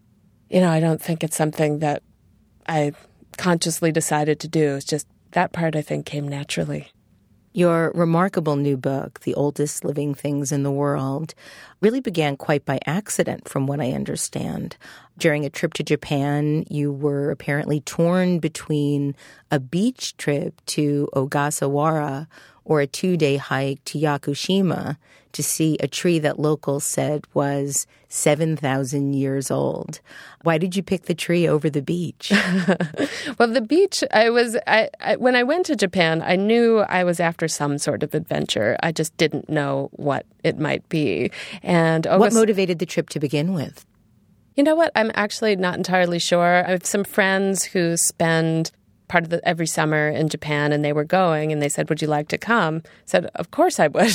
You 0.49 0.61
know, 0.61 0.71
I 0.71 0.81
don't 0.81 1.01
think 1.01 1.23
it's 1.23 1.37
something 1.37 1.81
that 1.81 2.03
I 2.67 2.93
consciously 3.37 3.93
decided 3.93 4.41
to 4.41 4.49
do. 4.49 4.77
It's 4.77 4.85
just 4.85 5.07
that 5.33 5.53
part 5.53 5.77
I 5.77 5.83
think 5.83 6.07
came 6.07 6.27
naturally. 6.27 6.89
Your 7.59 7.91
remarkable 7.97 8.55
new 8.55 8.77
book, 8.77 9.19
The 9.25 9.35
Oldest 9.35 9.85
Living 9.85 10.15
Things 10.15 10.53
in 10.53 10.63
the 10.63 10.71
World, 10.71 11.35
really 11.81 11.99
began 11.99 12.37
quite 12.37 12.65
by 12.65 12.79
accident, 12.87 13.49
from 13.49 13.67
what 13.67 13.81
I 13.81 13.91
understand. 13.91 14.77
During 15.19 15.45
a 15.45 15.51
trip 15.51 15.75
to 15.75 15.83
Japan, 15.83 16.67
you 16.71 16.93
were 16.93 17.33
apparently 17.33 17.81
torn 17.81 18.39
between 18.39 19.17
a 19.51 19.59
beach 19.59 20.17
trip 20.17 20.65
to 20.67 21.09
Ogasawara 21.17 22.29
or 22.69 22.81
a 22.81 22.87
two 22.87 23.17
day 23.17 23.37
hike 23.37 23.83
to 23.87 23.99
Yakushima 23.99 24.97
to 25.33 25.43
see 25.43 25.77
a 25.81 25.89
tree 25.89 26.19
that 26.19 26.39
locals 26.39 26.85
said 26.85 27.27
was 27.35 27.87
7,000 28.09 29.15
years 29.15 29.51
old. 29.51 30.01
Why 30.43 30.59
did 30.59 30.75
you 30.77 30.83
pick 30.83 31.05
the 31.05 31.15
tree 31.15 31.47
over 31.47 31.69
the 31.69 31.83
beach? 31.83 32.33
well, 33.39 33.49
the 33.49 33.61
beach, 33.61 34.03
I 34.13 34.31
was, 34.31 34.57
I, 34.67 34.89
I, 35.01 35.17
when 35.17 35.37
I 35.37 35.43
went 35.43 35.67
to 35.67 35.77
Japan, 35.77 36.23
I 36.23 36.37
knew 36.37 36.79
I 36.79 37.05
was 37.05 37.21
after 37.21 37.49
some 37.49 37.79
sort 37.79 38.03
of 38.03 38.15
adventure. 38.15 38.77
I 38.83 38.93
just 38.93 39.17
didn't 39.17 39.49
know 39.49 39.91
what 39.93 40.25
it 40.45 40.59
might 40.59 40.89
be. 40.89 41.31
And 41.63 42.07
what 42.07 42.33
motivated 42.33 42.79
the 42.79 42.87
trip 42.87 43.11
to 43.11 43.21
begin 43.21 43.53
with? 43.53 43.85
You 44.57 44.65
know 44.65 44.75
what? 44.75 44.91
I'm 44.97 45.13
actually 45.15 45.55
not 45.57 45.77
entirely 45.77 46.19
sure. 46.19 46.65
I 46.67 46.71
have 46.71 46.85
some 46.85 47.05
friends 47.05 47.63
who 47.63 47.97
spend 47.97 48.73
part 49.09 49.25
of 49.25 49.31
the 49.31 49.47
every 49.47 49.67
summer 49.67 50.09
in 50.09 50.29
Japan 50.29 50.73
and 50.73 50.85
they 50.85 50.93
were 50.93 51.05
going 51.05 51.53
and 51.53 51.61
they 51.61 51.69
said, 51.69 51.89
Would 51.89 52.03
you 52.03 52.09
like 52.09 52.29
to 52.29 52.39
come? 52.39 52.83
I 52.85 52.91
said, 53.07 53.27
Of 53.35 53.51
course 53.51 53.81
I 53.81 53.89
would. 53.89 54.13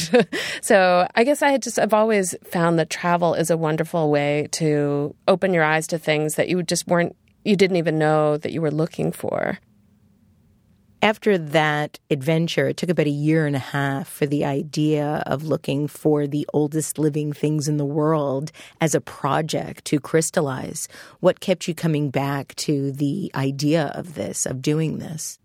so 0.62 1.08
I 1.16 1.24
guess 1.24 1.42
I 1.42 1.50
had 1.50 1.62
just 1.62 1.80
I've 1.80 1.94
always 1.94 2.36
found 2.44 2.80
that 2.80 2.90
travel 2.90 3.34
is 3.34 3.50
a 3.50 3.58
wonderful 3.58 4.10
way 4.10 4.48
to 4.52 5.16
open 5.28 5.54
your 5.54 5.64
eyes 5.64 5.88
to 5.88 5.98
things 5.98 6.36
that 6.36 6.50
you 6.50 6.64
just 6.64 6.88
weren't 6.88 7.16
you 7.44 7.56
didn't 7.56 7.78
even 7.78 8.00
know 8.00 8.38
that 8.38 8.54
you 8.54 8.62
were 8.62 8.72
looking 8.72 9.12
for 9.12 9.60
after 11.04 11.38
that 11.38 12.00
adventure, 12.10 12.70
it 12.70 12.78
took 12.78 12.90
about 12.90 13.08
a 13.08 13.12
year 13.12 13.46
and 13.46 13.58
a 13.58 13.60
half 13.60 14.08
for 14.08 14.26
the 14.26 14.46
idea 14.46 15.22
of 15.26 15.44
looking 15.44 15.86
for 15.86 16.26
the 16.26 16.48
oldest 16.54 16.98
living 16.98 17.34
things 17.34 17.68
in 17.68 17.76
the 17.76 17.86
world 17.86 18.54
as 18.80 18.96
a 18.96 19.02
project 19.02 19.84
to 19.84 20.00
crystallize. 20.00 20.88
What 21.20 21.42
kept 21.42 21.68
you 21.68 21.76
coming 21.76 22.10
back 22.10 22.56
to 22.56 22.94
the 22.94 23.30
idea 23.36 23.92
of 23.94 24.14
this, 24.14 24.46
of 24.46 24.62
doing 24.62 25.00
this? 25.00 25.40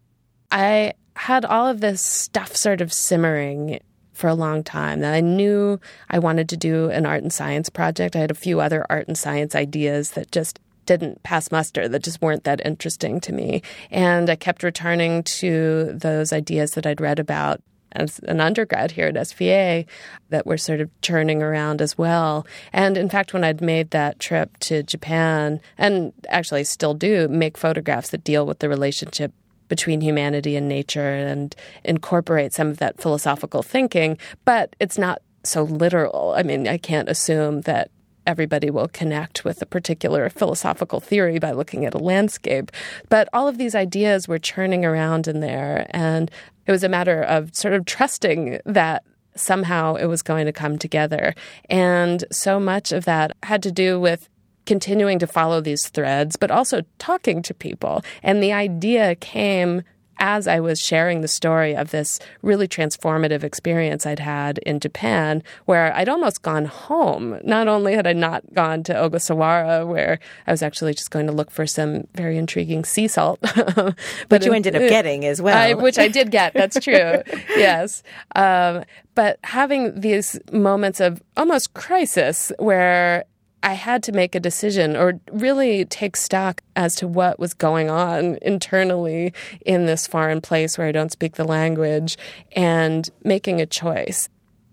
I 0.52 0.92
had 1.16 1.44
all 1.44 1.66
of 1.66 1.80
this 1.80 2.00
stuff 2.00 2.54
sort 2.54 2.80
of 2.80 2.92
simmering 2.92 3.80
for 4.12 4.28
a 4.28 4.34
long 4.34 4.62
time. 4.62 5.00
That 5.00 5.12
I 5.12 5.20
knew 5.20 5.80
I 6.08 6.20
wanted 6.20 6.48
to 6.50 6.56
do 6.56 6.88
an 6.90 7.04
art 7.04 7.22
and 7.22 7.32
science 7.32 7.68
project. 7.68 8.14
I 8.14 8.20
had 8.20 8.30
a 8.30 8.34
few 8.34 8.60
other 8.60 8.86
art 8.88 9.08
and 9.08 9.18
science 9.18 9.56
ideas 9.56 10.12
that 10.12 10.30
just 10.30 10.60
didn't 10.88 11.22
pass 11.22 11.52
muster 11.52 11.86
that 11.86 12.02
just 12.02 12.22
weren't 12.22 12.44
that 12.44 12.64
interesting 12.64 13.20
to 13.20 13.32
me. 13.32 13.62
And 13.90 14.28
I 14.30 14.36
kept 14.36 14.62
returning 14.62 15.22
to 15.24 15.92
those 15.92 16.32
ideas 16.32 16.72
that 16.72 16.86
I'd 16.86 17.00
read 17.00 17.18
about 17.18 17.60
as 17.92 18.18
an 18.20 18.40
undergrad 18.40 18.90
here 18.92 19.06
at 19.06 19.14
SVA 19.14 19.86
that 20.30 20.46
were 20.46 20.56
sort 20.56 20.80
of 20.80 20.90
churning 21.02 21.42
around 21.42 21.82
as 21.82 21.96
well. 21.96 22.46
And 22.72 22.96
in 22.96 23.10
fact, 23.10 23.34
when 23.34 23.44
I'd 23.44 23.60
made 23.60 23.90
that 23.90 24.18
trip 24.18 24.56
to 24.60 24.82
Japan, 24.82 25.60
and 25.76 26.12
actually 26.28 26.64
still 26.64 26.94
do 26.94 27.28
make 27.28 27.58
photographs 27.58 28.10
that 28.10 28.24
deal 28.24 28.46
with 28.46 28.58
the 28.58 28.68
relationship 28.68 29.32
between 29.68 30.00
humanity 30.00 30.56
and 30.56 30.68
nature 30.68 31.12
and 31.12 31.54
incorporate 31.84 32.54
some 32.54 32.68
of 32.68 32.78
that 32.78 32.98
philosophical 32.98 33.62
thinking, 33.62 34.16
but 34.46 34.74
it's 34.80 34.96
not 34.96 35.20
so 35.44 35.64
literal. 35.64 36.34
I 36.34 36.42
mean, 36.42 36.66
I 36.66 36.78
can't 36.78 37.08
assume 37.08 37.62
that 37.62 37.90
everybody 38.28 38.70
will 38.70 38.88
connect 38.88 39.44
with 39.44 39.62
a 39.62 39.66
particular 39.66 40.28
philosophical 40.28 41.00
theory 41.00 41.38
by 41.38 41.50
looking 41.50 41.86
at 41.86 41.94
a 41.94 41.98
landscape. 41.98 42.70
But 43.08 43.28
all 43.32 43.48
of 43.48 43.56
these 43.56 43.74
ideas 43.74 44.28
were 44.28 44.38
churning 44.38 44.84
around 44.84 45.26
in 45.26 45.40
there. 45.40 45.86
And 45.90 46.30
it 46.66 46.70
was 46.70 46.84
a 46.84 46.90
matter 46.90 47.22
of 47.22 47.56
sort 47.56 47.72
of 47.72 47.86
trusting 47.86 48.60
that 48.66 49.02
somehow 49.34 49.94
it 49.94 50.06
was 50.06 50.22
going 50.22 50.44
to 50.44 50.52
come 50.52 50.78
together. 50.78 51.34
And 51.70 52.22
so 52.30 52.60
much 52.60 52.92
of 52.92 53.06
that 53.06 53.32
had 53.42 53.62
to 53.62 53.72
do 53.72 53.98
with 53.98 54.28
continuing 54.66 55.18
to 55.20 55.26
follow 55.26 55.62
these 55.62 55.88
threads, 55.88 56.36
but 56.36 56.50
also 56.50 56.82
talking 56.98 57.40
to 57.40 57.54
people. 57.54 58.04
And 58.22 58.42
the 58.42 58.52
idea 58.52 59.14
came 59.14 59.82
as 60.18 60.46
I 60.46 60.60
was 60.60 60.80
sharing 60.80 61.20
the 61.20 61.28
story 61.28 61.74
of 61.74 61.90
this 61.90 62.18
really 62.42 62.68
transformative 62.68 63.42
experience 63.42 64.06
I'd 64.06 64.18
had 64.18 64.58
in 64.58 64.80
Japan, 64.80 65.42
where 65.66 65.94
I'd 65.94 66.08
almost 66.08 66.42
gone 66.42 66.66
home. 66.66 67.40
Not 67.44 67.68
only 67.68 67.94
had 67.94 68.06
I 68.06 68.12
not 68.12 68.42
gone 68.54 68.82
to 68.84 68.94
Ogasawara, 68.94 69.86
where 69.86 70.18
I 70.46 70.50
was 70.50 70.62
actually 70.62 70.94
just 70.94 71.10
going 71.10 71.26
to 71.26 71.32
look 71.32 71.50
for 71.50 71.66
some 71.66 72.06
very 72.14 72.36
intriguing 72.36 72.84
sea 72.84 73.08
salt, 73.08 73.40
but, 73.54 73.96
but 74.28 74.44
you 74.44 74.52
ended 74.52 74.74
up 74.76 74.82
getting 74.82 75.24
as 75.24 75.40
well, 75.40 75.56
I, 75.56 75.74
which 75.74 75.98
I 75.98 76.08
did 76.08 76.30
get. 76.30 76.54
That's 76.54 76.78
true. 76.84 77.22
yes. 77.56 78.02
Um, 78.34 78.84
but 79.14 79.38
having 79.42 80.00
these 80.00 80.38
moments 80.52 81.00
of 81.00 81.22
almost 81.36 81.74
crisis 81.74 82.52
where 82.58 83.24
I 83.62 83.74
had 83.74 84.02
to 84.04 84.12
make 84.12 84.34
a 84.34 84.40
decision 84.40 84.96
or 84.96 85.20
really 85.32 85.84
take 85.84 86.16
stock 86.16 86.62
as 86.76 86.94
to 86.96 87.08
what 87.08 87.38
was 87.38 87.54
going 87.54 87.90
on 87.90 88.38
internally 88.42 89.32
in 89.66 89.86
this 89.86 90.06
foreign 90.06 90.40
place 90.40 90.78
where 90.78 90.86
I 90.86 90.92
don't 90.92 91.12
speak 91.12 91.34
the 91.34 91.44
language 91.44 92.16
and 92.52 93.08
making 93.24 93.60
a 93.60 93.66
choice 93.66 94.28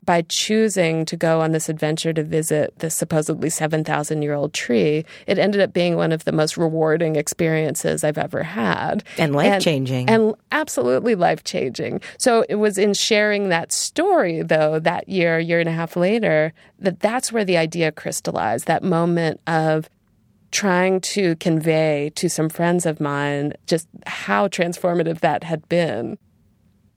by 0.05 0.23
choosing 0.23 1.05
to 1.05 1.17
go 1.17 1.41
on 1.41 1.51
this 1.51 1.69
adventure 1.69 2.13
to 2.13 2.23
visit 2.23 2.77
this 2.79 2.95
supposedly 2.95 3.49
7,000 3.49 4.21
year 4.21 4.33
old 4.33 4.53
tree, 4.53 5.05
it 5.27 5.39
ended 5.39 5.61
up 5.61 5.73
being 5.73 5.95
one 5.95 6.11
of 6.11 6.25
the 6.25 6.31
most 6.31 6.57
rewarding 6.57 7.15
experiences 7.15 8.03
I've 8.03 8.17
ever 8.17 8.43
had. 8.43 9.03
And 9.17 9.35
life 9.35 9.61
changing. 9.61 10.09
And, 10.09 10.23
and, 10.23 10.35
absolutely 10.51 11.15
life 11.15 11.43
changing. 11.43 12.01
So 12.17 12.45
it 12.47 12.55
was 12.55 12.77
in 12.77 12.93
sharing 12.93 13.49
that 13.49 13.71
story, 13.71 14.41
though, 14.41 14.79
that 14.79 15.09
year, 15.09 15.39
year 15.39 15.59
and 15.59 15.69
a 15.69 15.73
half 15.73 15.95
later, 15.95 16.53
that 16.79 16.99
that's 16.99 17.31
where 17.31 17.45
the 17.45 17.57
idea 17.57 17.91
crystallized 17.91 18.67
that 18.67 18.83
moment 18.83 19.41
of 19.47 19.89
trying 20.51 21.01
to 21.01 21.35
convey 21.37 22.11
to 22.15 22.29
some 22.29 22.47
friends 22.47 22.85
of 22.85 23.01
mine 23.01 23.53
just 23.67 23.87
how 24.05 24.47
transformative 24.47 25.19
that 25.19 25.43
had 25.43 25.67
been 25.67 26.17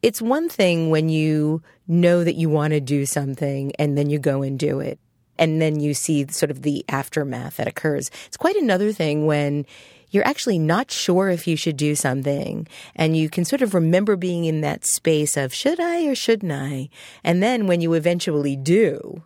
It's 0.02 0.22
one 0.22 0.48
thing 0.48 0.90
when 0.90 1.08
you 1.08 1.62
know 1.86 2.22
that 2.22 2.36
you 2.36 2.48
want 2.48 2.72
to 2.72 2.80
do 2.80 3.06
something 3.06 3.72
and 3.78 3.98
then 3.98 4.10
you 4.10 4.18
go 4.18 4.42
and 4.42 4.58
do 4.58 4.80
it. 4.80 4.98
And 5.38 5.62
then 5.62 5.80
you 5.80 5.94
see 5.94 6.26
sort 6.28 6.50
of 6.50 6.62
the 6.62 6.84
aftermath 6.88 7.56
that 7.56 7.68
occurs. 7.68 8.10
It's 8.26 8.36
quite 8.36 8.56
another 8.56 8.92
thing 8.92 9.26
when 9.26 9.66
you're 10.10 10.26
actually 10.26 10.58
not 10.58 10.90
sure 10.90 11.28
if 11.28 11.46
you 11.46 11.56
should 11.56 11.76
do 11.76 11.94
something 11.94 12.66
and 12.96 13.16
you 13.16 13.28
can 13.28 13.44
sort 13.44 13.62
of 13.62 13.74
remember 13.74 14.16
being 14.16 14.44
in 14.46 14.62
that 14.62 14.84
space 14.84 15.36
of 15.36 15.54
should 15.54 15.78
I 15.78 16.06
or 16.06 16.14
shouldn't 16.14 16.52
I? 16.52 16.88
And 17.22 17.42
then 17.42 17.66
when 17.66 17.80
you 17.80 17.92
eventually 17.92 18.56
do, 18.56 19.22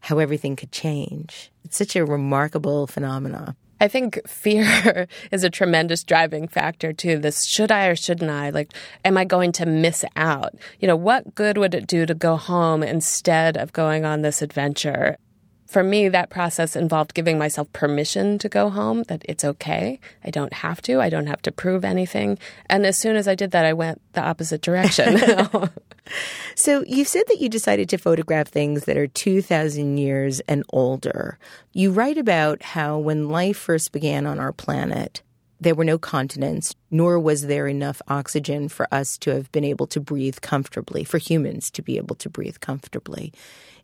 how 0.00 0.18
everything 0.18 0.56
could 0.56 0.72
change. 0.72 1.50
It's 1.64 1.76
such 1.76 1.96
a 1.96 2.04
remarkable 2.04 2.86
phenomenon. 2.86 3.56
I 3.80 3.88
think 3.88 4.20
fear 4.26 5.06
is 5.30 5.44
a 5.44 5.50
tremendous 5.50 6.02
driving 6.02 6.48
factor 6.48 6.92
too. 6.92 7.18
This 7.18 7.44
should 7.44 7.70
I 7.70 7.86
or 7.86 7.96
shouldn't 7.96 8.30
I? 8.30 8.50
Like, 8.50 8.72
am 9.04 9.16
I 9.16 9.24
going 9.24 9.52
to 9.52 9.66
miss 9.66 10.04
out? 10.16 10.54
You 10.80 10.88
know, 10.88 10.96
what 10.96 11.34
good 11.34 11.58
would 11.58 11.74
it 11.74 11.86
do 11.86 12.06
to 12.06 12.14
go 12.14 12.36
home 12.36 12.82
instead 12.82 13.56
of 13.56 13.72
going 13.72 14.04
on 14.04 14.22
this 14.22 14.42
adventure? 14.42 15.16
For 15.68 15.82
me, 15.82 16.08
that 16.08 16.30
process 16.30 16.74
involved 16.74 17.12
giving 17.12 17.38
myself 17.38 17.70
permission 17.74 18.38
to 18.38 18.48
go 18.48 18.70
home, 18.70 19.02
that 19.04 19.22
it's 19.28 19.44
okay. 19.44 20.00
I 20.24 20.30
don't 20.30 20.54
have 20.54 20.80
to. 20.82 20.98
I 20.98 21.10
don't 21.10 21.26
have 21.26 21.42
to 21.42 21.52
prove 21.52 21.84
anything. 21.84 22.38
And 22.70 22.86
as 22.86 22.98
soon 22.98 23.16
as 23.16 23.28
I 23.28 23.34
did 23.34 23.50
that, 23.50 23.66
I 23.66 23.74
went 23.74 24.00
the 24.14 24.22
opposite 24.22 24.62
direction. 24.62 25.18
so 26.56 26.82
you 26.86 27.04
said 27.04 27.24
that 27.28 27.40
you 27.40 27.50
decided 27.50 27.90
to 27.90 27.98
photograph 27.98 28.48
things 28.48 28.86
that 28.86 28.96
are 28.96 29.06
2,000 29.06 29.98
years 29.98 30.40
and 30.40 30.64
older. 30.70 31.38
You 31.74 31.92
write 31.92 32.16
about 32.16 32.62
how 32.62 32.96
when 32.96 33.28
life 33.28 33.58
first 33.58 33.92
began 33.92 34.26
on 34.26 34.40
our 34.40 34.54
planet, 34.54 35.20
there 35.60 35.74
were 35.74 35.84
no 35.84 35.98
continents, 35.98 36.74
nor 36.90 37.18
was 37.18 37.46
there 37.46 37.66
enough 37.66 38.00
oxygen 38.08 38.68
for 38.68 38.86
us 38.92 39.18
to 39.18 39.30
have 39.30 39.52
been 39.52 39.64
able 39.64 39.88
to 39.88 40.00
breathe 40.00 40.40
comfortably, 40.40 41.04
for 41.04 41.18
humans 41.18 41.70
to 41.72 41.82
be 41.82 41.98
able 41.98 42.14
to 42.16 42.30
breathe 42.30 42.60
comfortably. 42.60 43.32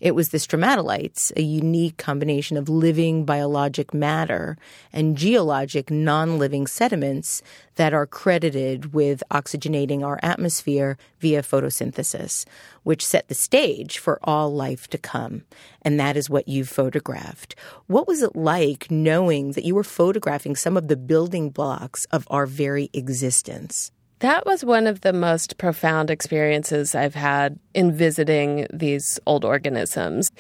It 0.04 0.14
was 0.14 0.28
the 0.28 0.38
stromatolites, 0.38 1.32
a 1.34 1.40
unique 1.40 1.96
combination 1.96 2.58
of 2.58 2.68
living 2.68 3.25
biologic 3.25 3.94
matter 3.94 4.58
and 4.92 5.16
geologic 5.16 5.90
non 5.90 6.38
living 6.38 6.66
sediments 6.66 7.40
that 7.76 7.94
are 7.94 8.04
credited 8.06 8.92
with 8.92 9.23
oxygenating 9.30 10.04
our 10.04 10.20
atmosphere 10.23 10.99
via 11.20 11.40
photosynthesis, 11.40 12.44
which 12.82 13.02
set 13.02 13.28
the 13.28 13.34
stage 13.34 13.96
for 13.96 14.18
all 14.23 14.52
life 14.52 14.88
to 14.88 14.99
come. 14.99 15.44
And 15.80 15.99
that 15.99 16.18
is 16.18 16.28
what 16.28 16.49
you 16.49 16.66
photographed. 16.66 17.54
What 17.87 18.06
was 18.06 18.20
it 18.20 18.37
like 18.37 18.90
knowing 18.90 19.52
that 19.52 19.64
you 19.64 19.75
were 19.75 19.82
photographing 19.82 20.54
some 20.54 20.76
of 20.76 20.88
the 20.88 20.99
building 20.99 21.49
blocks 21.49 22.04
of 22.12 22.28
our 22.28 22.44
very 22.44 22.90
existence? 22.92 23.90
That 24.25 24.47
was 24.47 24.64
one 24.64 24.87
of 24.87 25.02
the 25.02 25.12
most 25.12 25.59
profound 25.59 26.11
experiences 26.11 26.95
I've 26.95 27.14
had 27.14 27.59
in 27.75 27.93
visiting 27.93 28.66
these 28.73 29.21
old 29.26 29.45
organisms. 29.45 30.31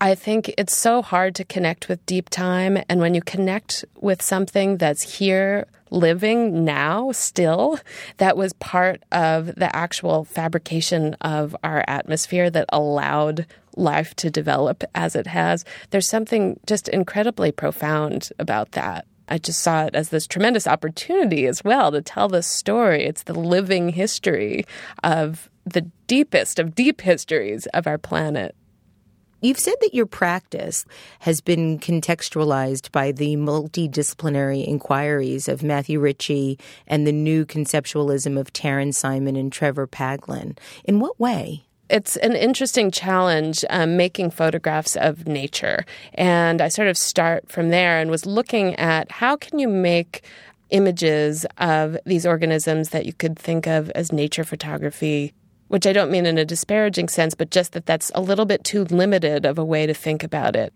I 0.00 0.16
think 0.16 0.52
it's 0.58 0.76
so 0.76 1.02
hard 1.02 1.36
to 1.36 1.44
connect 1.44 1.88
with 1.88 2.04
deep 2.04 2.30
time. 2.30 2.82
And 2.88 2.98
when 2.98 3.14
you 3.14 3.22
connect 3.22 3.84
with 4.00 4.22
something 4.22 4.78
that's 4.78 5.18
here, 5.18 5.68
living 5.90 6.64
now, 6.64 7.12
still, 7.12 7.78
that 8.16 8.36
was 8.36 8.54
part 8.54 9.04
of 9.12 9.54
the 9.54 9.70
actual 9.72 10.24
fabrication 10.24 11.14
of 11.20 11.54
our 11.62 11.84
atmosphere 11.86 12.50
that 12.50 12.68
allowed 12.70 13.46
life 13.76 14.16
to 14.16 14.30
develop 14.30 14.82
as 14.96 15.14
it 15.14 15.28
has, 15.28 15.64
there's 15.90 16.08
something 16.08 16.58
just 16.66 16.88
incredibly 16.88 17.52
profound 17.52 18.30
about 18.40 18.72
that. 18.72 19.06
I 19.28 19.38
just 19.38 19.60
saw 19.60 19.84
it 19.84 19.94
as 19.94 20.08
this 20.08 20.26
tremendous 20.26 20.66
opportunity 20.66 21.46
as 21.46 21.62
well 21.62 21.92
to 21.92 22.02
tell 22.02 22.28
this 22.28 22.46
story. 22.46 23.04
It's 23.04 23.24
the 23.24 23.38
living 23.38 23.90
history 23.90 24.64
of 25.04 25.50
the 25.64 25.82
deepest 26.06 26.58
of 26.58 26.74
deep 26.74 27.00
histories 27.00 27.66
of 27.66 27.86
our 27.86 27.98
planet. 27.98 28.54
You've 29.40 29.60
said 29.60 29.76
that 29.82 29.94
your 29.94 30.06
practice 30.06 30.84
has 31.20 31.40
been 31.40 31.78
contextualized 31.78 32.90
by 32.90 33.12
the 33.12 33.36
multidisciplinary 33.36 34.66
inquiries 34.66 35.46
of 35.46 35.62
Matthew 35.62 36.00
Ritchie 36.00 36.58
and 36.88 37.06
the 37.06 37.12
new 37.12 37.46
conceptualism 37.46 38.36
of 38.36 38.52
Taryn 38.52 38.92
Simon 38.92 39.36
and 39.36 39.52
Trevor 39.52 39.86
Paglen. 39.86 40.58
In 40.84 40.98
what 40.98 41.20
way? 41.20 41.67
It's 41.90 42.16
an 42.18 42.36
interesting 42.36 42.90
challenge 42.90 43.64
um, 43.70 43.96
making 43.96 44.30
photographs 44.30 44.96
of 44.96 45.26
nature. 45.26 45.84
And 46.14 46.60
I 46.60 46.68
sort 46.68 46.88
of 46.88 46.96
start 46.96 47.50
from 47.50 47.70
there 47.70 47.98
and 47.98 48.10
was 48.10 48.26
looking 48.26 48.74
at 48.76 49.10
how 49.10 49.36
can 49.36 49.58
you 49.58 49.68
make 49.68 50.22
images 50.70 51.46
of 51.56 51.96
these 52.04 52.26
organisms 52.26 52.90
that 52.90 53.06
you 53.06 53.12
could 53.12 53.38
think 53.38 53.66
of 53.66 53.90
as 53.90 54.12
nature 54.12 54.44
photography 54.44 55.32
which 55.68 55.86
I 55.86 55.92
don't 55.92 56.10
mean 56.10 56.26
in 56.26 56.38
a 56.38 56.44
disparaging 56.44 57.08
sense, 57.08 57.34
but 57.34 57.50
just 57.50 57.72
that 57.72 57.86
that's 57.86 58.10
a 58.14 58.20
little 58.20 58.46
bit 58.46 58.64
too 58.64 58.84
limited 58.84 59.44
of 59.44 59.58
a 59.58 59.64
way 59.64 59.86
to 59.86 59.94
think 59.94 60.24
about 60.24 60.56
it. 60.56 60.72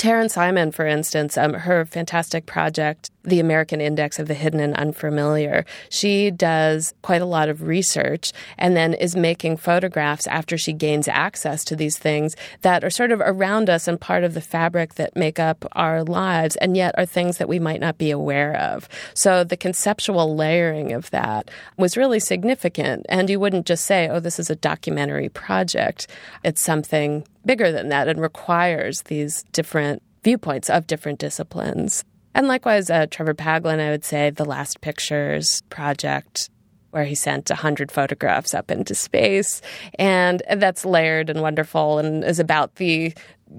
Taryn 0.00 0.30
Simon, 0.30 0.72
for 0.72 0.86
instance, 0.86 1.36
um, 1.36 1.52
her 1.52 1.84
fantastic 1.84 2.46
project, 2.46 3.10
The 3.22 3.38
American 3.38 3.82
Index 3.82 4.18
of 4.18 4.28
the 4.28 4.34
Hidden 4.34 4.58
and 4.58 4.74
Unfamiliar, 4.74 5.66
she 5.90 6.30
does 6.30 6.94
quite 7.02 7.20
a 7.20 7.26
lot 7.26 7.50
of 7.50 7.64
research 7.64 8.32
and 8.56 8.74
then 8.74 8.94
is 8.94 9.14
making 9.14 9.58
photographs 9.58 10.26
after 10.26 10.56
she 10.56 10.72
gains 10.72 11.06
access 11.06 11.64
to 11.64 11.76
these 11.76 11.98
things 11.98 12.34
that 12.62 12.82
are 12.82 12.88
sort 12.88 13.12
of 13.12 13.20
around 13.20 13.68
us 13.68 13.86
and 13.86 14.00
part 14.00 14.24
of 14.24 14.32
the 14.32 14.40
fabric 14.40 14.94
that 14.94 15.16
make 15.16 15.38
up 15.38 15.66
our 15.72 16.02
lives, 16.02 16.56
and 16.56 16.78
yet 16.78 16.94
are 16.96 17.04
things 17.04 17.36
that 17.36 17.46
we 17.46 17.58
might 17.58 17.80
not 17.80 17.98
be 17.98 18.10
aware 18.10 18.56
of. 18.56 18.88
So 19.12 19.44
the 19.44 19.54
conceptual 19.58 20.34
layering 20.34 20.94
of 20.94 21.10
that 21.10 21.50
was 21.76 21.98
really 21.98 22.20
significant. 22.20 23.04
And 23.10 23.28
you 23.28 23.38
wouldn't 23.38 23.66
just 23.66 23.84
say, 23.84 24.08
oh, 24.08 24.18
this 24.18 24.38
is 24.38 24.48
a 24.48 24.56
documentary 24.56 25.28
project. 25.28 26.06
It's 26.42 26.62
something 26.62 27.26
bigger 27.44 27.72
than 27.72 27.88
that 27.88 28.08
and 28.08 28.20
requires 28.20 29.02
these 29.02 29.44
different 29.52 30.02
viewpoints 30.22 30.68
of 30.68 30.86
different 30.86 31.18
disciplines. 31.18 32.04
And 32.34 32.46
likewise, 32.46 32.90
uh, 32.90 33.06
Trevor 33.10 33.34
Paglen, 33.34 33.80
I 33.80 33.90
would 33.90 34.04
say, 34.04 34.30
the 34.30 34.44
Last 34.44 34.80
Pictures 34.80 35.62
project, 35.70 36.50
where 36.90 37.04
he 37.04 37.14
sent 37.14 37.50
100 37.50 37.90
photographs 37.90 38.54
up 38.54 38.70
into 38.70 38.94
space. 38.94 39.62
And 39.98 40.42
that's 40.56 40.84
layered 40.84 41.30
and 41.30 41.40
wonderful 41.40 41.98
and 41.98 42.24
is 42.24 42.38
about 42.38 42.76
the 42.76 43.14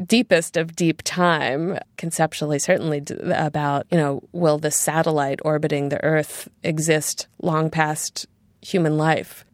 deepest 0.05 0.55
of 0.55 0.75
deep 0.75 1.01
time, 1.03 1.77
conceptually, 1.97 2.59
certainly 2.59 3.03
about, 3.33 3.87
you 3.91 3.97
know, 3.97 4.21
will 4.31 4.57
the 4.57 4.71
satellite 4.71 5.39
orbiting 5.43 5.89
the 5.89 6.03
Earth 6.03 6.47
exist 6.63 7.27
long 7.41 7.69
past 7.69 8.25
human 8.61 8.97
life? 8.97 9.45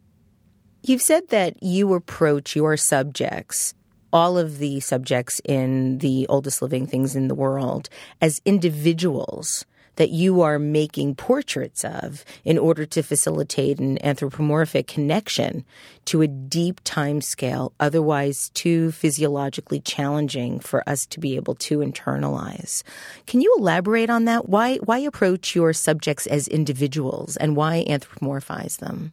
You've 0.82 1.02
said 1.02 1.28
that 1.28 1.60
you 1.62 1.94
approach 1.94 2.54
your 2.54 2.76
subjects 2.76 3.74
all 4.12 4.38
of 4.38 4.58
the 4.58 4.80
subjects 4.80 5.40
in 5.44 5.98
the 5.98 6.26
oldest 6.28 6.62
living 6.62 6.86
things 6.86 7.14
in 7.14 7.28
the 7.28 7.34
world 7.34 7.88
as 8.20 8.40
individuals 8.44 9.64
that 9.98 10.10
you 10.10 10.42
are 10.42 10.60
making 10.60 11.12
portraits 11.16 11.84
of 11.84 12.24
in 12.44 12.56
order 12.56 12.86
to 12.86 13.02
facilitate 13.02 13.80
an 13.80 14.02
anthropomorphic 14.04 14.86
connection 14.86 15.64
to 16.04 16.22
a 16.22 16.28
deep 16.28 16.80
time 16.84 17.20
scale, 17.20 17.72
otherwise 17.80 18.50
too 18.50 18.92
physiologically 18.92 19.80
challenging 19.80 20.60
for 20.60 20.88
us 20.88 21.04
to 21.04 21.18
be 21.18 21.34
able 21.34 21.56
to 21.56 21.78
internalize. 21.78 22.84
Can 23.26 23.40
you 23.40 23.54
elaborate 23.58 24.08
on 24.08 24.24
that? 24.26 24.48
Why, 24.48 24.76
why 24.76 24.98
approach 24.98 25.56
your 25.56 25.72
subjects 25.72 26.28
as 26.28 26.46
individuals 26.46 27.36
and 27.36 27.56
why 27.56 27.84
anthropomorphize 27.88 28.78
them? 28.78 29.12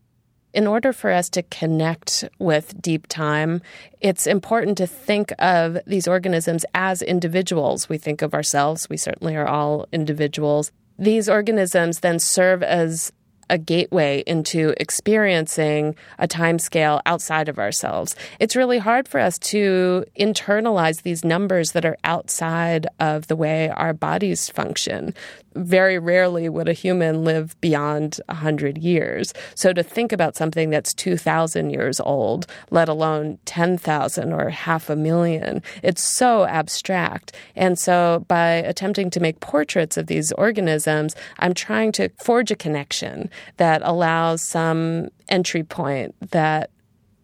In 0.55 0.67
order 0.67 0.93
for 0.93 1.11
us 1.11 1.29
to 1.31 1.43
connect 1.43 2.23
with 2.39 2.81
deep 2.81 3.07
time, 3.07 3.61
it's 3.99 4.25
important 4.25 4.77
to 4.77 4.87
think 4.87 5.33
of 5.37 5.77
these 5.85 6.07
organisms 6.07 6.65
as 6.73 7.01
individuals. 7.01 7.89
We 7.89 7.97
think 7.97 8.21
of 8.21 8.33
ourselves, 8.33 8.89
we 8.89 8.95
certainly 8.95 9.35
are 9.35 9.47
all 9.47 9.85
individuals. 9.91 10.71
These 10.97 11.27
organisms 11.27 11.99
then 11.99 12.19
serve 12.19 12.63
as 12.63 13.11
a 13.49 13.57
gateway 13.57 14.23
into 14.25 14.73
experiencing 14.77 15.95
a 16.17 16.27
time 16.27 16.57
scale 16.57 17.01
outside 17.05 17.49
of 17.49 17.59
ourselves. 17.59 18.15
It's 18.39 18.55
really 18.55 18.79
hard 18.79 19.07
for 19.07 19.19
us 19.19 19.37
to 19.39 20.05
internalize 20.19 21.03
these 21.03 21.23
numbers 21.23 21.73
that 21.73 21.85
are 21.85 21.97
outside 22.03 22.87
of 22.99 23.27
the 23.27 23.35
way 23.35 23.69
our 23.69 23.93
bodies 23.93 24.49
function. 24.49 25.13
Very 25.55 25.97
rarely 25.97 26.49
would 26.49 26.67
a 26.67 26.73
human 26.73 27.23
live 27.23 27.59
beyond 27.61 28.19
100 28.27 28.77
years. 28.77 29.33
So 29.55 29.71
to 29.73 29.83
think 29.83 30.11
about 30.11 30.35
something 30.35 30.69
that's 30.69 30.93
2,000 30.93 31.69
years 31.69 31.99
old, 32.01 32.45
let 32.71 32.89
alone 32.89 33.39
10,000 33.45 34.33
or 34.33 34.49
half 34.49 34.89
a 34.89 34.95
million, 34.95 35.61
it's 35.81 36.03
so 36.17 36.45
abstract. 36.45 37.33
And 37.55 37.79
so 37.79 38.25
by 38.27 38.49
attempting 38.49 39.09
to 39.11 39.19
make 39.19 39.39
portraits 39.39 39.97
of 39.97 40.07
these 40.07 40.31
organisms, 40.33 41.15
I'm 41.39 41.53
trying 41.53 41.91
to 41.93 42.09
forge 42.23 42.51
a 42.51 42.55
connection 42.55 43.29
that 43.57 43.81
allows 43.83 44.41
some 44.41 45.09
entry 45.29 45.63
point 45.63 46.15
that 46.31 46.69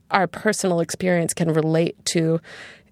our 0.10 0.28
personal 0.28 0.80
experience 0.80 1.34
can 1.34 1.54
relate 1.54 2.04
to 2.06 2.40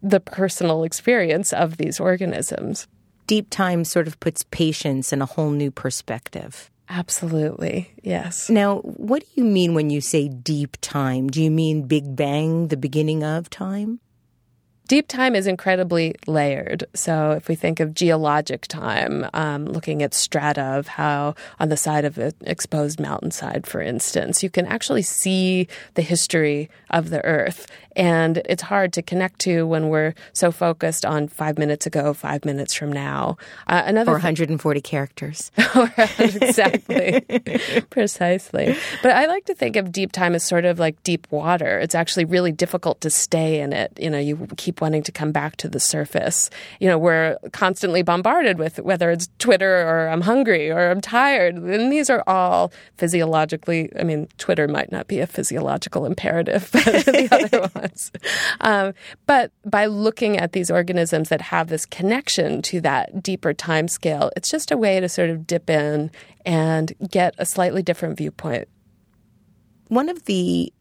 the 0.01 0.19
personal 0.19 0.83
experience 0.83 1.53
of 1.53 1.77
these 1.77 1.99
organisms. 1.99 2.87
Deep 3.29 3.51
time 3.51 3.83
sort 3.83 4.07
of 4.07 4.19
puts 4.19 4.41
patience 4.49 5.13
in 5.13 5.21
a 5.21 5.25
whole 5.27 5.51
new 5.51 5.69
perspective. 5.69 6.71
Absolutely, 6.89 7.93
yes. 8.01 8.49
Now, 8.49 8.77
what 8.79 9.21
do 9.21 9.27
you 9.35 9.43
mean 9.43 9.75
when 9.75 9.91
you 9.91 10.01
say 10.01 10.29
deep 10.29 10.77
time? 10.81 11.27
Do 11.27 11.43
you 11.43 11.51
mean 11.51 11.83
Big 11.83 12.15
Bang, 12.15 12.69
the 12.69 12.75
beginning 12.75 13.23
of 13.23 13.47
time? 13.51 13.99
Deep 14.89 15.07
time 15.07 15.35
is 15.35 15.45
incredibly 15.45 16.15
layered. 16.25 16.83
So, 16.95 17.33
if 17.33 17.47
we 17.47 17.53
think 17.53 17.79
of 17.79 17.93
geologic 17.93 18.65
time, 18.65 19.29
um, 19.35 19.65
looking 19.65 20.01
at 20.01 20.15
strata 20.15 20.63
of 20.63 20.87
how 20.87 21.35
on 21.59 21.69
the 21.69 21.77
side 21.77 22.05
of 22.05 22.17
an 22.17 22.33
exposed 22.41 22.99
mountainside, 22.99 23.67
for 23.67 23.81
instance, 23.81 24.41
you 24.41 24.49
can 24.49 24.65
actually 24.65 25.03
see 25.03 25.67
the 25.93 26.01
history 26.01 26.71
of 26.89 27.11
the 27.11 27.23
Earth. 27.23 27.67
And 27.95 28.41
it's 28.45 28.63
hard 28.63 28.93
to 28.93 29.01
connect 29.01 29.39
to 29.41 29.67
when 29.67 29.89
we're 29.89 30.13
so 30.31 30.51
focused 30.51 31.05
on 31.05 31.27
five 31.27 31.57
minutes 31.57 31.85
ago, 31.85 32.13
five 32.13 32.45
minutes 32.45 32.73
from 32.73 32.93
now. 32.93 33.37
Uh, 33.67 33.83
another 33.85 34.11
or 34.11 34.15
140 34.15 34.79
th- 34.79 34.89
characters. 34.89 35.51
exactly. 36.17 37.21
Precisely. 37.89 38.77
But 39.03 39.11
I 39.11 39.25
like 39.25 39.45
to 39.45 39.53
think 39.53 39.75
of 39.75 39.91
deep 39.91 40.13
time 40.13 40.33
as 40.33 40.45
sort 40.45 40.65
of 40.65 40.79
like 40.79 41.01
deep 41.03 41.27
water. 41.29 41.77
It's 41.79 41.93
actually 41.95 42.25
really 42.25 42.51
difficult 42.51 43.01
to 43.01 43.09
stay 43.09 43.59
in 43.59 43.73
it. 43.73 43.91
You 43.99 44.09
know, 44.09 44.19
you 44.19 44.47
keep 44.55 44.78
wanting 44.81 45.03
to 45.03 45.11
come 45.11 45.31
back 45.31 45.55
to 45.57 45.67
the 45.67 45.79
surface. 45.79 46.49
You 46.79 46.87
know, 46.87 46.97
we're 46.97 47.37
constantly 47.51 48.01
bombarded 48.01 48.57
with 48.57 48.79
whether 48.79 49.11
it's 49.11 49.29
Twitter 49.39 49.87
or 49.87 50.09
I'm 50.09 50.21
hungry 50.21 50.71
or 50.71 50.89
I'm 50.89 51.01
tired. 51.01 51.55
And 51.55 51.91
these 51.91 52.09
are 52.09 52.23
all 52.27 52.71
physiologically, 52.97 53.91
I 53.99 54.03
mean, 54.03 54.27
Twitter 54.37 54.67
might 54.67 54.91
not 54.91 55.07
be 55.07 55.19
a 55.19 55.27
physiological 55.27 56.05
imperative, 56.05 56.69
but 56.73 56.83
the 56.83 57.27
other 57.31 57.69
ones 57.75 58.11
um, 58.61 58.93
but 59.25 59.51
by 59.65 59.85
looking 59.85 60.37
at 60.37 60.53
these 60.53 60.71
organisms 60.71 61.29
that 61.29 61.41
have 61.41 61.67
this 61.67 61.85
connection 61.85 62.61
to 62.63 62.81
that 62.81 63.23
deeper 63.23 63.53
time 63.53 63.87
scale, 63.87 64.31
it's 64.35 64.49
just 64.49 64.71
a 64.71 64.77
way 64.77 64.99
to 64.99 65.09
sort 65.09 65.29
of 65.29 65.47
dip 65.47 65.69
in 65.69 66.11
and 66.45 66.93
get 67.09 67.35
a 67.37 67.45
slightly 67.45 67.81
different 67.81 68.17
viewpoint. 68.17 68.67
One 69.87 70.09
of 70.09 70.25
the 70.25 70.71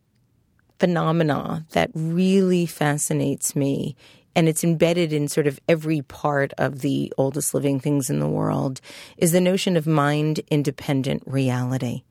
phenomena 0.79 1.67
that 1.71 1.91
really 1.95 2.67
fascinates 2.67 3.57
me 3.57 3.97
and 4.39 4.49
it's 4.49 4.63
embedded 4.63 5.13
in 5.13 5.27
sort 5.27 5.49
of 5.49 5.59
every 5.69 6.03
part 6.03 6.53
of 6.59 6.81
the 6.81 7.13
oldest 7.19 7.55
living 7.55 7.81
things 7.81 8.09
in 8.09 8.21
the 8.21 8.29
world 8.29 8.81
is 9.17 9.33
the 9.33 9.41
notion 9.41 9.77
of 9.77 9.85
mind 9.85 10.41
independent 10.49 11.25
reality. 11.27 12.05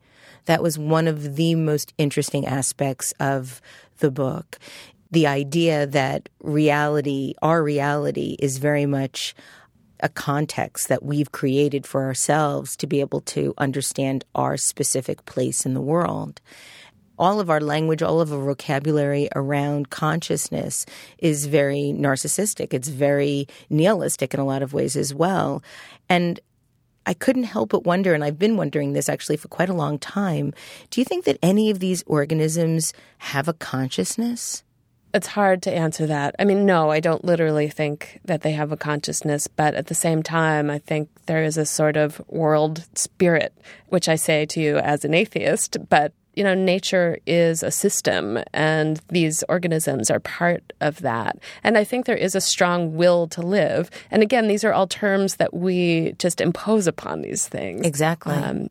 That 0.44 0.62
was 0.62 0.78
one 0.78 1.08
of 1.08 1.36
the 1.36 1.54
most 1.54 1.94
interesting 1.96 2.46
aspects 2.46 3.14
of 3.18 3.62
the 4.00 4.10
book. 4.10 4.58
The 5.10 5.26
idea 5.26 5.86
that 5.86 6.28
reality, 6.42 7.32
our 7.40 7.62
reality, 7.62 8.36
is 8.38 8.58
very 8.58 8.84
much 8.84 9.34
a 10.00 10.10
context 10.10 10.88
that 10.88 11.02
we've 11.02 11.32
created 11.32 11.86
for 11.86 12.04
ourselves 12.04 12.76
to 12.76 12.86
be 12.86 13.00
able 13.00 13.22
to 13.22 13.54
understand 13.56 14.24
our 14.34 14.58
specific 14.58 15.24
place 15.24 15.64
in 15.64 15.74
the 15.74 15.80
world. 15.80 16.42
All 17.18 17.40
of 17.40 17.50
our 17.50 17.60
language, 17.60 18.02
all 18.02 18.20
of 18.20 18.32
our 18.32 18.38
vocabulary 18.38 19.28
around 19.34 19.90
consciousness 19.90 20.86
is 21.18 21.46
very 21.46 21.92
narcissistic. 21.96 22.72
It's 22.72 22.88
very 22.88 23.48
nihilistic 23.70 24.34
in 24.34 24.40
a 24.40 24.46
lot 24.46 24.62
of 24.62 24.72
ways 24.72 24.96
as 24.96 25.12
well. 25.12 25.62
And 26.08 26.40
I 27.06 27.14
couldn't 27.14 27.44
help 27.44 27.70
but 27.70 27.84
wonder, 27.84 28.12
and 28.12 28.22
I've 28.22 28.38
been 28.38 28.58
wondering 28.58 28.92
this 28.92 29.08
actually 29.08 29.38
for 29.38 29.48
quite 29.48 29.70
a 29.70 29.74
long 29.74 29.98
time. 29.98 30.52
Do 30.90 31.00
you 31.00 31.06
think 31.06 31.24
that 31.24 31.38
any 31.42 31.70
of 31.70 31.78
these 31.78 32.04
organisms 32.06 32.92
have 33.18 33.48
a 33.48 33.54
consciousness? 33.54 34.62
It's 35.14 35.28
hard 35.28 35.62
to 35.62 35.72
answer 35.72 36.06
that. 36.06 36.34
I 36.38 36.44
mean, 36.44 36.66
no, 36.66 36.90
I 36.90 37.00
don't 37.00 37.24
literally 37.24 37.68
think 37.68 38.20
that 38.26 38.42
they 38.42 38.52
have 38.52 38.72
a 38.72 38.76
consciousness, 38.76 39.48
but 39.48 39.74
at 39.74 39.86
the 39.86 39.94
same 39.94 40.22
time, 40.22 40.68
I 40.68 40.78
think 40.78 41.08
there 41.24 41.42
is 41.42 41.56
a 41.56 41.64
sort 41.64 41.96
of 41.96 42.20
world 42.28 42.86
spirit, 42.94 43.54
which 43.88 44.06
I 44.06 44.16
say 44.16 44.44
to 44.44 44.60
you 44.60 44.76
as 44.76 45.06
an 45.06 45.14
atheist, 45.14 45.78
but 45.88 46.12
you 46.38 46.44
know, 46.44 46.54
nature 46.54 47.18
is 47.26 47.64
a 47.64 47.70
system 47.72 48.38
and 48.54 49.00
these 49.08 49.42
organisms 49.48 50.08
are 50.08 50.20
part 50.20 50.72
of 50.80 51.00
that. 51.00 51.36
And 51.64 51.76
I 51.76 51.82
think 51.82 52.06
there 52.06 52.16
is 52.16 52.36
a 52.36 52.40
strong 52.40 52.94
will 52.94 53.26
to 53.26 53.42
live. 53.42 53.90
And 54.12 54.22
again, 54.22 54.46
these 54.46 54.62
are 54.62 54.72
all 54.72 54.86
terms 54.86 55.36
that 55.36 55.52
we 55.52 56.12
just 56.20 56.40
impose 56.40 56.86
upon 56.86 57.22
these 57.22 57.48
things. 57.48 57.84
Exactly. 57.84 58.36
Um, 58.36 58.68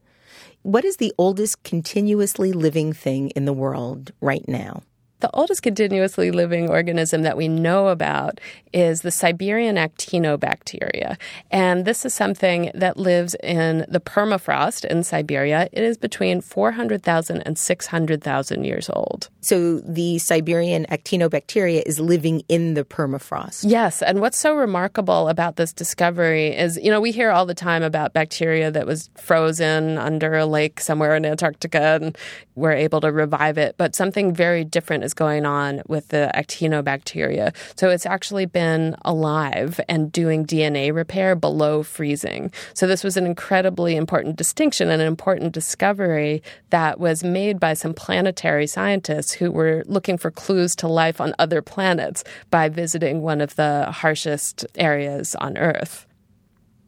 what 0.61 0.85
is 0.85 0.95
the 0.95 1.13
oldest 1.17 1.61
continuously 1.63 2.53
living 2.53 2.93
thing 2.93 3.31
in 3.31 3.43
the 3.43 3.51
world 3.51 4.13
right 4.21 4.47
now? 4.47 4.83
The 5.19 5.31
oldest 5.33 5.63
continuously 5.63 6.29
living 6.29 6.69
organism 6.69 7.23
that 7.23 7.37
we 7.37 7.47
know 7.47 7.87
about 7.87 8.39
is 8.71 9.01
the 9.01 9.09
Siberian 9.09 9.75
actinobacteria. 9.75 11.17
And 11.49 11.85
this 11.85 12.05
is 12.05 12.13
something 12.13 12.69
that 12.75 12.97
lives 12.97 13.35
in 13.41 13.85
the 13.89 13.99
permafrost 13.99 14.85
in 14.85 15.03
Siberia. 15.03 15.69
It 15.71 15.83
is 15.83 15.97
between 15.97 16.41
400,000 16.41 17.41
and 17.41 17.57
600,000 17.57 18.63
years 18.63 18.89
old. 18.91 19.29
So 19.41 19.79
the 19.79 20.19
Siberian 20.19 20.85
actinobacteria 20.91 21.81
is 21.85 21.99
living 21.99 22.43
in 22.47 22.75
the 22.75 22.83
permafrost. 22.83 23.63
Yes. 23.65 24.03
And 24.03 24.21
what's 24.21 24.37
so 24.37 24.55
remarkable 24.55 25.29
about 25.29 25.55
this 25.55 25.73
discovery 25.73 26.55
is, 26.55 26.77
you 26.77 26.91
know, 26.91 27.01
we 27.01 27.11
hear 27.11 27.31
all 27.31 27.45
the 27.45 27.55
time 27.55 27.81
about 27.81 28.13
bacteria 28.13 28.69
that 28.69 28.85
was 28.85 29.09
frozen 29.15 29.97
under 29.97 30.35
a 30.35 30.45
lake 30.45 30.79
somewhere 30.79 31.15
in 31.15 31.25
Antarctica 31.25 31.97
and 32.01 32.17
we're 32.55 32.73
able 32.73 33.01
to 33.01 33.11
revive 33.11 33.57
it. 33.57 33.75
But 33.77 33.95
something 33.95 34.35
very 34.35 34.63
different 34.63 35.03
is 35.07 35.13
going 35.13 35.45
on 35.45 35.81
with 35.87 36.09
the 36.09 36.29
actinobacteria. 36.35 37.55
So 37.79 37.89
it's 37.89 38.05
actually 38.05 38.45
been 38.45 38.95
alive 39.05 39.79
and 39.87 40.11
doing 40.11 40.45
DNA 40.45 40.93
repair 40.93 41.35
below 41.35 41.81
freezing. 41.81 42.51
So 42.73 42.85
this 42.85 43.03
was 43.03 43.15
an 43.15 43.25
incredibly 43.25 43.95
important 43.95 44.35
distinction 44.35 44.89
and 44.89 45.01
an 45.01 45.07
important 45.07 45.53
discovery 45.53 46.43
that 46.71 46.99
was 46.99 47.23
made 47.23 47.59
by 47.59 47.73
some 47.73 47.93
planetary 47.93 48.67
scientists 48.67 49.31
who 49.31 49.49
were 49.49 49.83
looking 49.87 50.17
for 50.17 50.29
clues 50.29 50.75
to 50.75 50.87
life 50.87 51.21
on 51.21 51.33
other 51.39 51.61
planets 51.61 52.23
by 52.51 52.67
visiting 52.67 53.21
one 53.21 53.39
of 53.39 53.55
the 53.55 53.89
harshest 53.89 54.65
areas 54.75 55.35
on 55.35 55.57
Earth. 55.57 56.05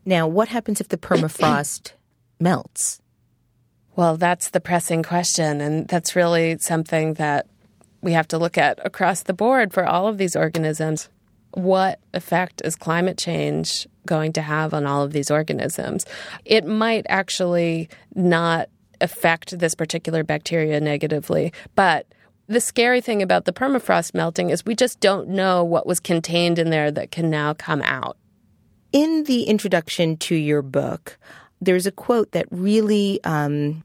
Now, 0.06 0.28
what 0.28 0.50
happens 0.50 0.82
if 0.82 0.90
the 0.90 0.98
permafrost 0.98 1.94
melts? 2.40 3.00
Well, 3.96 4.16
that's 4.16 4.52
the 4.52 4.62
pressing 4.62 5.04
question. 5.04 5.60
And 5.62 5.88
that's 5.88 6.16
really 6.16 6.58
something 6.60 7.16
that 7.16 7.48
we 8.02 8.14
have 8.14 8.28
to 8.30 8.38
look 8.38 8.58
at 8.58 8.80
across 8.86 9.24
the 9.24 9.34
board 9.34 9.74
for 9.74 9.86
all 9.86 10.08
of 10.08 10.18
these 10.18 10.36
organisms. 10.36 11.10
What 11.52 12.00
effect 12.14 12.62
is 12.64 12.76
climate 12.76 13.18
change 13.18 13.88
going 14.06 14.34
to 14.34 14.42
have 14.42 14.74
on 14.74 14.86
all 14.86 15.04
of 15.04 15.14
these 15.14 15.32
organisms? 15.32 16.06
It 16.46 16.66
might 16.66 17.06
actually 17.10 17.90
not 18.16 18.70
affect 19.02 19.58
this 19.58 19.76
particular 19.76 20.24
bacteria 20.24 20.80
negatively, 20.80 21.54
but 21.76 22.06
the 22.48 22.60
scary 22.60 23.00
thing 23.00 23.22
about 23.22 23.46
the 23.46 23.54
permafrost 23.54 24.14
melting 24.14 24.50
is 24.50 24.66
we 24.66 24.76
just 24.76 25.00
don't 25.00 25.30
know 25.30 25.64
what 25.64 25.86
was 25.86 26.00
contained 26.00 26.58
in 26.58 26.72
there 26.72 26.92
that 26.92 27.12
can 27.12 27.30
now 27.30 27.54
come 27.54 27.82
out. 27.84 28.18
In 28.92 29.24
the 29.26 29.44
introduction 29.44 30.18
to 30.18 30.36
your 30.36 30.64
book, 30.64 31.18
there's 31.62 31.86
a 31.86 31.92
quote 31.92 32.32
that 32.32 32.48
really 32.50 33.24
um, 33.24 33.84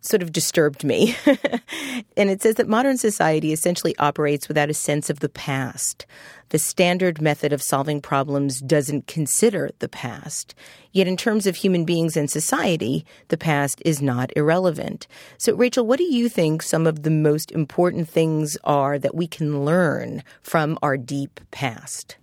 sort 0.00 0.22
of 0.22 0.32
disturbed 0.32 0.84
me. 0.84 1.14
and 2.16 2.30
it 2.30 2.42
says 2.42 2.56
that 2.56 2.68
modern 2.68 2.96
society 2.96 3.52
essentially 3.52 3.96
operates 3.98 4.48
without 4.48 4.70
a 4.70 4.74
sense 4.74 5.10
of 5.10 5.20
the 5.20 5.28
past. 5.28 6.06
The 6.50 6.58
standard 6.58 7.20
method 7.20 7.52
of 7.52 7.62
solving 7.62 8.00
problems 8.00 8.60
doesn't 8.60 9.06
consider 9.06 9.70
the 9.78 9.88
past. 9.88 10.54
Yet, 10.92 11.06
in 11.06 11.16
terms 11.16 11.46
of 11.46 11.54
human 11.54 11.84
beings 11.84 12.16
and 12.16 12.28
society, 12.28 13.06
the 13.28 13.36
past 13.36 13.80
is 13.84 14.02
not 14.02 14.32
irrelevant. 14.36 15.06
So, 15.38 15.54
Rachel, 15.54 15.86
what 15.86 15.98
do 15.98 16.04
you 16.04 16.28
think 16.28 16.62
some 16.62 16.86
of 16.86 17.04
the 17.04 17.10
most 17.10 17.52
important 17.52 18.08
things 18.08 18.58
are 18.64 18.98
that 18.98 19.14
we 19.14 19.28
can 19.28 19.64
learn 19.64 20.24
from 20.42 20.76
our 20.82 20.96
deep 20.96 21.38
past? 21.52 22.16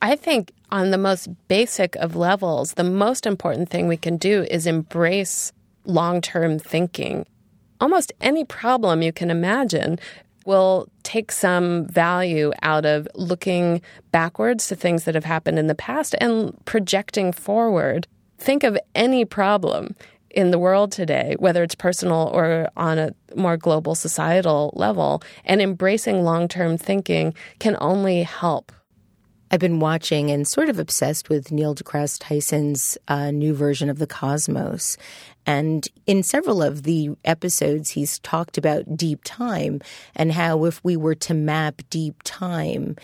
I 0.00 0.16
think 0.16 0.52
on 0.70 0.90
the 0.90 0.98
most 0.98 1.28
basic 1.48 1.96
of 1.96 2.16
levels, 2.16 2.74
the 2.74 2.84
most 2.84 3.26
important 3.26 3.68
thing 3.68 3.88
we 3.88 3.96
can 3.96 4.16
do 4.16 4.46
is 4.50 4.66
embrace 4.66 5.52
long 5.86 6.20
term 6.20 6.58
thinking. 6.58 7.26
Almost 7.80 8.12
any 8.20 8.44
problem 8.44 9.02
you 9.02 9.12
can 9.12 9.30
imagine 9.30 9.98
will 10.46 10.88
take 11.02 11.32
some 11.32 11.86
value 11.88 12.52
out 12.62 12.86
of 12.86 13.08
looking 13.14 13.82
backwards 14.12 14.68
to 14.68 14.76
things 14.76 15.04
that 15.04 15.14
have 15.14 15.24
happened 15.24 15.58
in 15.58 15.66
the 15.66 15.74
past 15.74 16.14
and 16.20 16.56
projecting 16.64 17.32
forward. 17.32 18.06
Think 18.38 18.62
of 18.62 18.78
any 18.94 19.24
problem 19.24 19.96
in 20.30 20.50
the 20.50 20.58
world 20.58 20.92
today, 20.92 21.34
whether 21.38 21.62
it's 21.62 21.74
personal 21.74 22.30
or 22.32 22.68
on 22.76 22.98
a 22.98 23.10
more 23.34 23.56
global 23.56 23.94
societal 23.94 24.70
level, 24.74 25.22
and 25.44 25.60
embracing 25.60 26.22
long 26.22 26.46
term 26.46 26.76
thinking 26.76 27.34
can 27.58 27.76
only 27.80 28.22
help. 28.22 28.70
I've 29.50 29.60
been 29.60 29.80
watching 29.80 30.30
and 30.30 30.46
sort 30.46 30.68
of 30.68 30.78
obsessed 30.78 31.28
with 31.28 31.52
Neil 31.52 31.74
deGrasse 31.74 32.18
Tyson's 32.20 32.98
uh, 33.08 33.30
new 33.30 33.54
version 33.54 33.88
of 33.88 33.98
the 33.98 34.06
cosmos. 34.06 34.96
And 35.46 35.86
in 36.06 36.22
several 36.22 36.62
of 36.62 36.82
the 36.82 37.10
episodes, 37.24 37.90
he's 37.90 38.18
talked 38.18 38.58
about 38.58 38.96
deep 38.96 39.20
time 39.24 39.80
and 40.16 40.32
how 40.32 40.64
if 40.64 40.82
we 40.82 40.96
were 40.96 41.14
to 41.14 41.34
map 41.34 41.82
deep 41.90 42.22
time, 42.24 42.96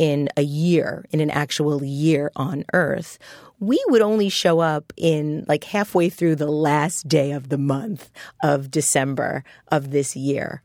in 0.00 0.30
a 0.34 0.42
year, 0.42 1.04
in 1.10 1.20
an 1.20 1.28
actual 1.28 1.84
year 1.84 2.32
on 2.34 2.64
Earth, 2.72 3.18
we 3.58 3.78
would 3.88 4.00
only 4.00 4.30
show 4.30 4.58
up 4.58 4.94
in 4.96 5.44
like 5.46 5.64
halfway 5.64 6.08
through 6.08 6.36
the 6.36 6.50
last 6.50 7.06
day 7.06 7.32
of 7.32 7.50
the 7.50 7.58
month 7.58 8.10
of 8.42 8.70
December 8.70 9.44
of 9.68 9.90
this 9.90 10.16
year. 10.16 10.62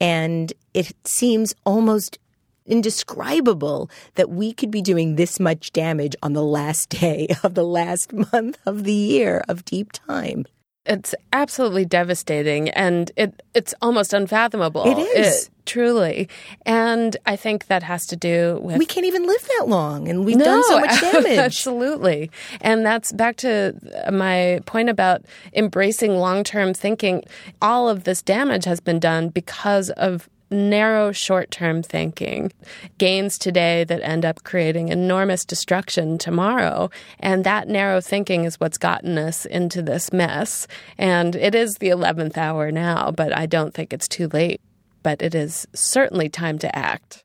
And 0.00 0.52
it 0.74 0.92
seems 1.04 1.54
almost 1.64 2.18
indescribable 2.66 3.90
that 4.14 4.30
we 4.30 4.52
could 4.52 4.70
be 4.70 4.82
doing 4.82 5.16
this 5.16 5.38
much 5.38 5.72
damage 5.72 6.16
on 6.22 6.32
the 6.32 6.42
last 6.42 6.88
day 6.88 7.28
of 7.42 7.54
the 7.54 7.64
last 7.64 8.12
month 8.12 8.58
of 8.66 8.84
the 8.84 8.92
year 8.92 9.44
of 9.48 9.64
deep 9.64 9.92
time. 9.92 10.46
It's 10.86 11.14
absolutely 11.32 11.86
devastating 11.86 12.68
and 12.70 13.10
it 13.16 13.42
it's 13.54 13.72
almost 13.80 14.12
unfathomable. 14.12 14.84
It 14.84 14.98
is. 14.98 15.44
It, 15.46 15.50
truly. 15.64 16.28
And 16.66 17.16
I 17.24 17.36
think 17.36 17.68
that 17.68 17.82
has 17.82 18.06
to 18.08 18.16
do 18.16 18.58
with 18.62 18.76
We 18.76 18.84
can't 18.84 19.06
even 19.06 19.26
live 19.26 19.48
that 19.56 19.68
long 19.68 20.08
and 20.08 20.26
we've 20.26 20.36
no, 20.36 20.44
done 20.44 20.64
so 20.64 20.80
much 20.80 21.00
damage. 21.00 21.38
Absolutely. 21.38 22.30
And 22.60 22.84
that's 22.84 23.12
back 23.12 23.36
to 23.36 23.74
my 24.12 24.60
point 24.66 24.90
about 24.90 25.22
embracing 25.54 26.18
long-term 26.18 26.74
thinking. 26.74 27.24
All 27.62 27.88
of 27.88 28.04
this 28.04 28.20
damage 28.20 28.66
has 28.66 28.80
been 28.80 28.98
done 28.98 29.30
because 29.30 29.88
of 29.90 30.28
narrow 30.54 31.12
short 31.12 31.50
term 31.50 31.82
thinking, 31.82 32.52
gains 32.98 33.36
today 33.38 33.84
that 33.84 34.02
end 34.02 34.24
up 34.24 34.44
creating 34.44 34.88
enormous 34.88 35.44
destruction 35.44 36.16
tomorrow. 36.16 36.90
And 37.20 37.44
that 37.44 37.68
narrow 37.68 38.00
thinking 38.00 38.44
is 38.44 38.60
what's 38.60 38.78
gotten 38.78 39.18
us 39.18 39.44
into 39.44 39.82
this 39.82 40.12
mess. 40.12 40.66
And 40.96 41.36
it 41.36 41.54
is 41.54 41.76
the 41.76 41.88
11th 41.88 42.36
hour 42.36 42.70
now, 42.70 43.10
but 43.10 43.36
I 43.36 43.46
don't 43.46 43.74
think 43.74 43.92
it's 43.92 44.08
too 44.08 44.28
late. 44.32 44.60
But 45.02 45.20
it 45.20 45.34
is 45.34 45.66
certainly 45.74 46.30
time 46.30 46.58
to 46.60 46.76
act. 46.76 47.24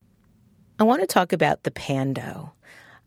I 0.79 0.83
want 0.83 1.01
to 1.01 1.07
talk 1.07 1.31
about 1.31 1.63
the 1.63 1.71
pando. 1.71 2.53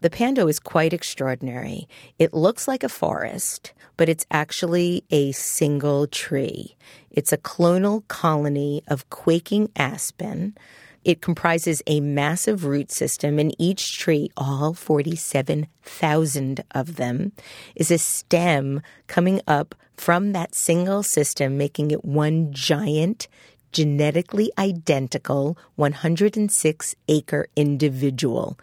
The 0.00 0.11
pando 0.11 0.48
is 0.48 0.58
quite 0.58 0.92
extraordinary. 0.92 1.88
It 2.18 2.35
looks 2.35 2.66
like 2.66 2.82
a 2.82 2.88
forest, 2.88 3.72
but 3.96 4.09
it's 4.09 4.26
actually 4.31 5.05
a 5.11 5.33
single 5.33 6.07
tree. 6.07 6.76
It's 7.11 7.33
a 7.33 7.38
clonal 7.38 8.07
colony 8.09 8.83
of 8.88 9.09
quaking 9.11 9.70
aspen. 9.76 10.57
It 11.05 11.20
comprises 11.20 11.83
a 11.87 12.00
massive 12.00 12.64
root 12.64 12.92
system, 12.92 13.38
and 13.38 13.55
each 13.59 13.98
tree, 13.98 14.31
all 14.37 14.72
47,000 14.72 16.64
of 16.70 16.96
them, 16.96 17.33
is 17.74 17.90
a 17.90 17.98
stem 17.98 18.83
coming 19.09 19.40
up 19.46 19.74
from 19.96 20.33
that 20.33 20.55
single 20.55 21.02
system, 21.02 21.59
making 21.59 21.90
it 21.90 22.05
one 22.05 22.52
giant, 22.52 23.26
genetically 23.72 24.52
identical 24.59 25.59
106 25.76 26.94
acre 27.09 27.46
individual. 27.57 28.59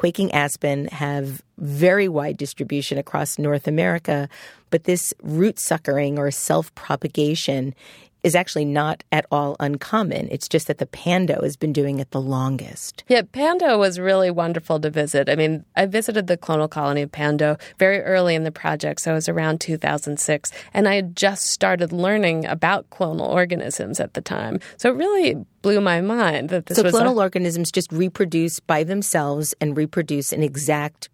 Quaking 0.00 0.32
aspen 0.32 0.86
have 0.86 1.42
very 1.58 2.08
wide 2.08 2.38
distribution 2.38 2.96
across 2.96 3.38
North 3.38 3.68
America, 3.68 4.30
but 4.70 4.84
this 4.84 5.12
root 5.22 5.58
suckering 5.58 6.18
or 6.18 6.30
self 6.30 6.74
propagation 6.74 7.74
is 8.22 8.34
actually 8.34 8.64
not 8.64 9.02
at 9.12 9.26
all 9.30 9.56
uncommon. 9.60 10.28
It's 10.30 10.48
just 10.48 10.66
that 10.66 10.78
the 10.78 10.86
pando 10.86 11.42
has 11.42 11.56
been 11.56 11.72
doing 11.72 11.98
it 11.98 12.10
the 12.10 12.20
longest. 12.20 13.04
Yeah, 13.08 13.22
Pando 13.22 13.78
was 13.78 13.98
really 13.98 14.30
wonderful 14.30 14.80
to 14.80 14.90
visit. 14.90 15.28
I 15.28 15.36
mean, 15.36 15.64
I 15.76 15.86
visited 15.86 16.26
the 16.26 16.36
clonal 16.36 16.68
colony 16.70 17.02
of 17.02 17.12
Pando 17.12 17.56
very 17.78 18.00
early 18.00 18.34
in 18.34 18.44
the 18.44 18.52
project, 18.52 19.00
so 19.00 19.12
it 19.12 19.14
was 19.14 19.28
around 19.28 19.60
2006, 19.60 20.50
and 20.74 20.88
I 20.88 20.94
had 20.94 21.16
just 21.16 21.46
started 21.46 21.92
learning 21.92 22.46
about 22.46 22.90
clonal 22.90 23.28
organisms 23.28 24.00
at 24.00 24.14
the 24.14 24.20
time. 24.20 24.60
So 24.76 24.90
it 24.90 24.96
really 24.96 25.44
blew 25.62 25.80
my 25.80 26.00
mind 26.00 26.48
that 26.50 26.66
this 26.66 26.76
so 26.76 26.82
was 26.82 26.94
clonal 26.94 27.16
a- 27.16 27.20
organisms 27.20 27.70
just 27.70 27.90
reproduce 27.92 28.60
by 28.60 28.84
themselves 28.84 29.54
and 29.60 29.76
reproduce 29.76 30.32
an 30.32 30.42
exact 30.42 31.08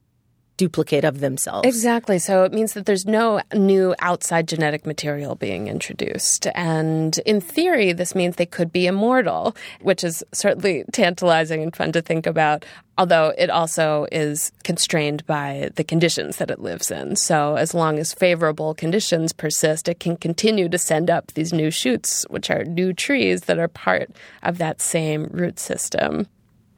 duplicate 0.56 1.04
of 1.04 1.20
themselves. 1.20 1.66
Exactly. 1.66 2.18
So 2.18 2.44
it 2.44 2.52
means 2.52 2.72
that 2.74 2.86
there's 2.86 3.06
no 3.06 3.40
new 3.54 3.94
outside 3.98 4.48
genetic 4.48 4.86
material 4.86 5.34
being 5.34 5.68
introduced. 5.68 6.46
And 6.54 7.18
in 7.26 7.40
theory, 7.40 7.92
this 7.92 8.14
means 8.14 8.36
they 8.36 8.46
could 8.46 8.72
be 8.72 8.86
immortal, 8.86 9.56
which 9.82 10.02
is 10.02 10.24
certainly 10.32 10.84
tantalizing 10.92 11.62
and 11.62 11.74
fun 11.74 11.92
to 11.92 12.02
think 12.02 12.26
about. 12.26 12.64
Although 12.98 13.34
it 13.36 13.50
also 13.50 14.06
is 14.10 14.52
constrained 14.64 15.26
by 15.26 15.70
the 15.74 15.84
conditions 15.84 16.38
that 16.38 16.50
it 16.50 16.60
lives 16.60 16.90
in. 16.90 17.16
So, 17.16 17.56
as 17.56 17.74
long 17.74 17.98
as 17.98 18.14
favorable 18.14 18.72
conditions 18.72 19.34
persist, 19.34 19.86
it 19.86 20.00
can 20.00 20.16
continue 20.16 20.70
to 20.70 20.78
send 20.78 21.10
up 21.10 21.32
these 21.32 21.52
new 21.52 21.70
shoots, 21.70 22.24
which 22.30 22.48
are 22.50 22.64
new 22.64 22.94
trees 22.94 23.42
that 23.42 23.58
are 23.58 23.68
part 23.68 24.10
of 24.42 24.56
that 24.58 24.80
same 24.80 25.24
root 25.24 25.58
system. 25.58 26.26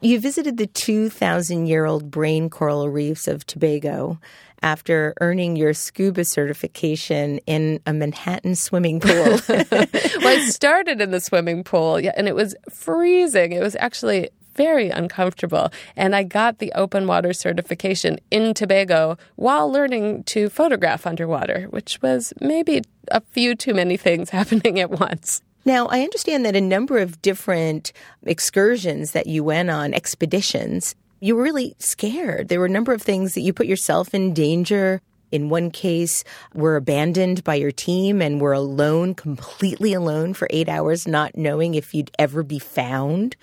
You 0.01 0.21
visited 0.21 0.59
the 0.59 0.67
2,000 0.67 1.67
year 1.67 1.85
old 1.85 2.11
brain 2.11 2.51
coral 2.51 2.89
reefs 2.89 3.27
of 3.27 3.45
Tobago 3.47 4.21
after 4.63 5.15
earning 5.21 5.57
your 5.57 5.75
scuba 5.75 6.25
certification 6.25 7.39
in 7.47 7.81
a 7.87 7.93
Manhattan 7.93 8.55
swimming 8.55 9.01
pool. 9.01 9.13
well, 9.49 9.69
I 9.73 10.47
started 10.49 11.01
in 11.01 11.11
the 11.11 11.21
swimming 11.21 11.65
pool, 11.65 12.01
yeah, 12.01 12.13
and 12.17 12.29
it 12.29 12.35
was 12.35 12.55
freezing. 12.71 13.53
It 13.53 13.61
was 13.61 13.77
actually 13.77 14.31
very 14.55 14.91
uncomfortable. 14.91 15.73
And 15.97 16.15
I 16.17 16.25
got 16.25 16.59
the 16.59 16.73
open 16.73 17.07
water 17.07 17.33
certification 17.33 18.19
in 18.31 18.55
Tobago 18.55 19.17
while 19.37 19.71
learning 19.71 20.25
to 20.25 20.49
photograph 20.49 21.07
underwater, 21.07 21.67
which 21.71 22.03
was 22.03 22.33
maybe 22.41 22.83
a 23.13 23.21
few 23.21 23.55
too 23.55 23.73
many 23.75 23.97
things 23.97 24.31
happening 24.39 24.81
at 24.81 24.91
once. 24.91 25.43
Now, 25.65 25.87
I 25.87 26.01
understand 26.01 26.45
that 26.45 26.57
a 26.57 26.61
number 26.61 26.99
of 26.99 27.21
different 27.21 27.93
excursions 28.25 29.13
that 29.13 29.27
you 29.27 29.45
went 29.45 29.71
on, 29.71 29.93
expeditions, 29.93 30.95
you 31.21 31.37
were 31.37 31.43
really 31.43 31.75
scared. 31.79 32.49
There 32.49 32.61
were 32.61 32.67
a 32.67 32.71
number 32.71 32.93
of 32.93 33.03
things 33.03 33.35
that 33.35 33.41
you 33.41 33.53
put 33.53 33.67
yourself 33.67 34.15
in 34.15 34.35
danger. 34.35 35.03
In 35.31 35.49
one 35.49 35.71
case, 35.71 36.25
were 36.55 36.77
abandoned 36.77 37.45
by 37.45 37.55
your 37.57 37.71
team 37.73 38.23
and 38.23 38.41
were 38.41 38.53
alone, 38.53 39.15
completely 39.15 39.93
alone 39.93 40.35
for 40.35 40.47
eight 40.51 40.69
hours, 40.69 41.07
not 41.07 41.37
knowing 41.37 41.75
if 41.75 41.95
you'd 41.95 42.11
ever 42.19 42.43
be 42.43 42.59
found. 42.59 43.37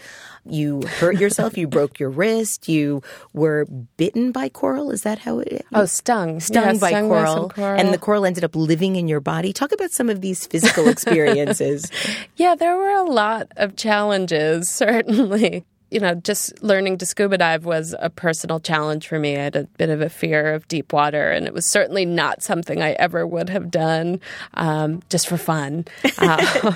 You 0.48 0.82
hurt 1.00 1.20
yourself. 1.20 1.58
you 1.58 1.68
broke 1.78 2.00
your 2.00 2.10
wrist. 2.10 2.68
You 2.70 3.02
were 3.34 3.66
bitten 3.98 4.32
by 4.32 4.50
coral. 4.50 4.92
Is 4.92 5.02
that 5.04 5.20
how 5.20 5.40
it? 5.40 5.66
Oh, 5.74 5.86
stung. 5.86 6.40
Stung 6.40 6.64
Yeah, 6.76 6.80
by 6.80 6.90
stung 6.90 7.08
coral, 7.08 7.34
some 7.36 7.50
coral. 7.50 7.80
and 7.80 7.94
the 7.94 7.98
coral 7.98 8.26
ended 8.26 8.44
up 8.44 8.56
living 8.56 8.96
in 8.96 9.08
your 9.08 9.20
body. 9.22 9.54
Talk 9.54 9.72
about 9.72 9.92
some 9.92 10.10
of 10.10 10.22
these 10.22 10.46
physical 10.46 10.88
experiences. 10.96 11.92
Yeah, 12.36 12.56
there 12.56 12.78
were 12.78 12.92
a 12.94 13.04
lot 13.04 13.48
of 13.58 13.76
challenges, 13.76 14.70
certainly. 14.74 15.66
You 15.90 16.00
know, 16.00 16.16
just 16.16 16.62
learning 16.64 16.98
to 17.00 17.06
scuba 17.06 17.38
dive 17.38 17.66
was 17.66 17.96
a 18.00 18.10
personal 18.10 18.60
challenge 18.60 19.08
for 19.08 19.20
me. 19.20 19.38
I 19.38 19.44
had 19.44 19.56
a 19.56 19.64
bit 19.78 19.90
of 19.90 20.02
a 20.02 20.10
fear 20.10 20.54
of 20.54 20.68
deep 20.68 20.92
water, 20.94 21.32
and 21.32 21.46
it 21.46 21.54
was 21.54 21.70
certainly 21.70 22.06
not 22.06 22.42
something 22.42 22.82
I 22.82 22.92
ever 22.94 23.26
would 23.26 23.50
have 23.50 23.72
done 23.72 24.20
um, 24.56 25.02
just 25.10 25.28
for 25.28 25.38
fun. 25.38 25.86
Uh, 26.18 26.72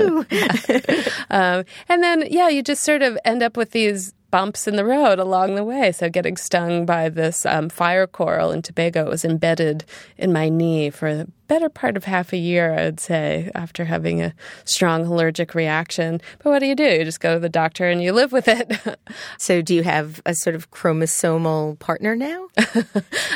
um, 1.30 1.64
and 1.88 2.02
then, 2.02 2.24
yeah, 2.30 2.48
you 2.48 2.62
just 2.62 2.82
sort 2.82 3.02
of 3.02 3.18
end 3.24 3.42
up 3.42 3.56
with 3.56 3.72
these 3.72 4.14
bumps 4.30 4.66
in 4.66 4.76
the 4.76 4.84
road 4.84 5.18
along 5.18 5.54
the 5.54 5.64
way. 5.64 5.92
So 5.92 6.08
getting 6.08 6.36
stung 6.36 6.86
by 6.86 7.08
this 7.08 7.44
um, 7.46 7.68
fire 7.68 8.06
coral 8.06 8.52
in 8.52 8.62
Tobago 8.62 9.08
was 9.08 9.24
embedded 9.24 9.84
in 10.16 10.32
my 10.32 10.48
knee 10.48 10.90
for 10.90 11.14
the 11.14 11.28
better 11.50 11.68
part 11.68 11.96
of 11.96 12.04
half 12.04 12.32
a 12.32 12.36
year, 12.36 12.78
I'd 12.78 13.00
say, 13.00 13.50
after 13.56 13.84
having 13.84 14.22
a 14.22 14.32
strong 14.64 15.04
allergic 15.04 15.52
reaction. 15.56 16.20
But 16.38 16.50
what 16.50 16.58
do 16.60 16.66
you 16.66 16.76
do? 16.76 16.84
You 16.84 17.04
just 17.04 17.18
go 17.18 17.34
to 17.34 17.40
the 17.40 17.48
doctor 17.48 17.88
and 17.88 18.00
you 18.00 18.12
live 18.12 18.30
with 18.30 18.46
it. 18.46 18.80
so, 19.38 19.60
do 19.60 19.74
you 19.74 19.82
have 19.82 20.22
a 20.24 20.34
sort 20.34 20.54
of 20.54 20.70
chromosomal 20.70 21.76
partner 21.80 22.14
now? 22.14 22.46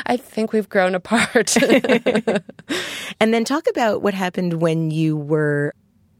I 0.05 0.15
think 0.15 0.53
we've 0.53 0.69
grown 0.69 0.95
apart. 0.95 1.57
and 3.19 3.33
then 3.33 3.43
talk 3.43 3.67
about 3.69 4.01
what 4.01 4.13
happened 4.13 4.61
when 4.61 4.91
you 4.91 5.17
were 5.17 5.73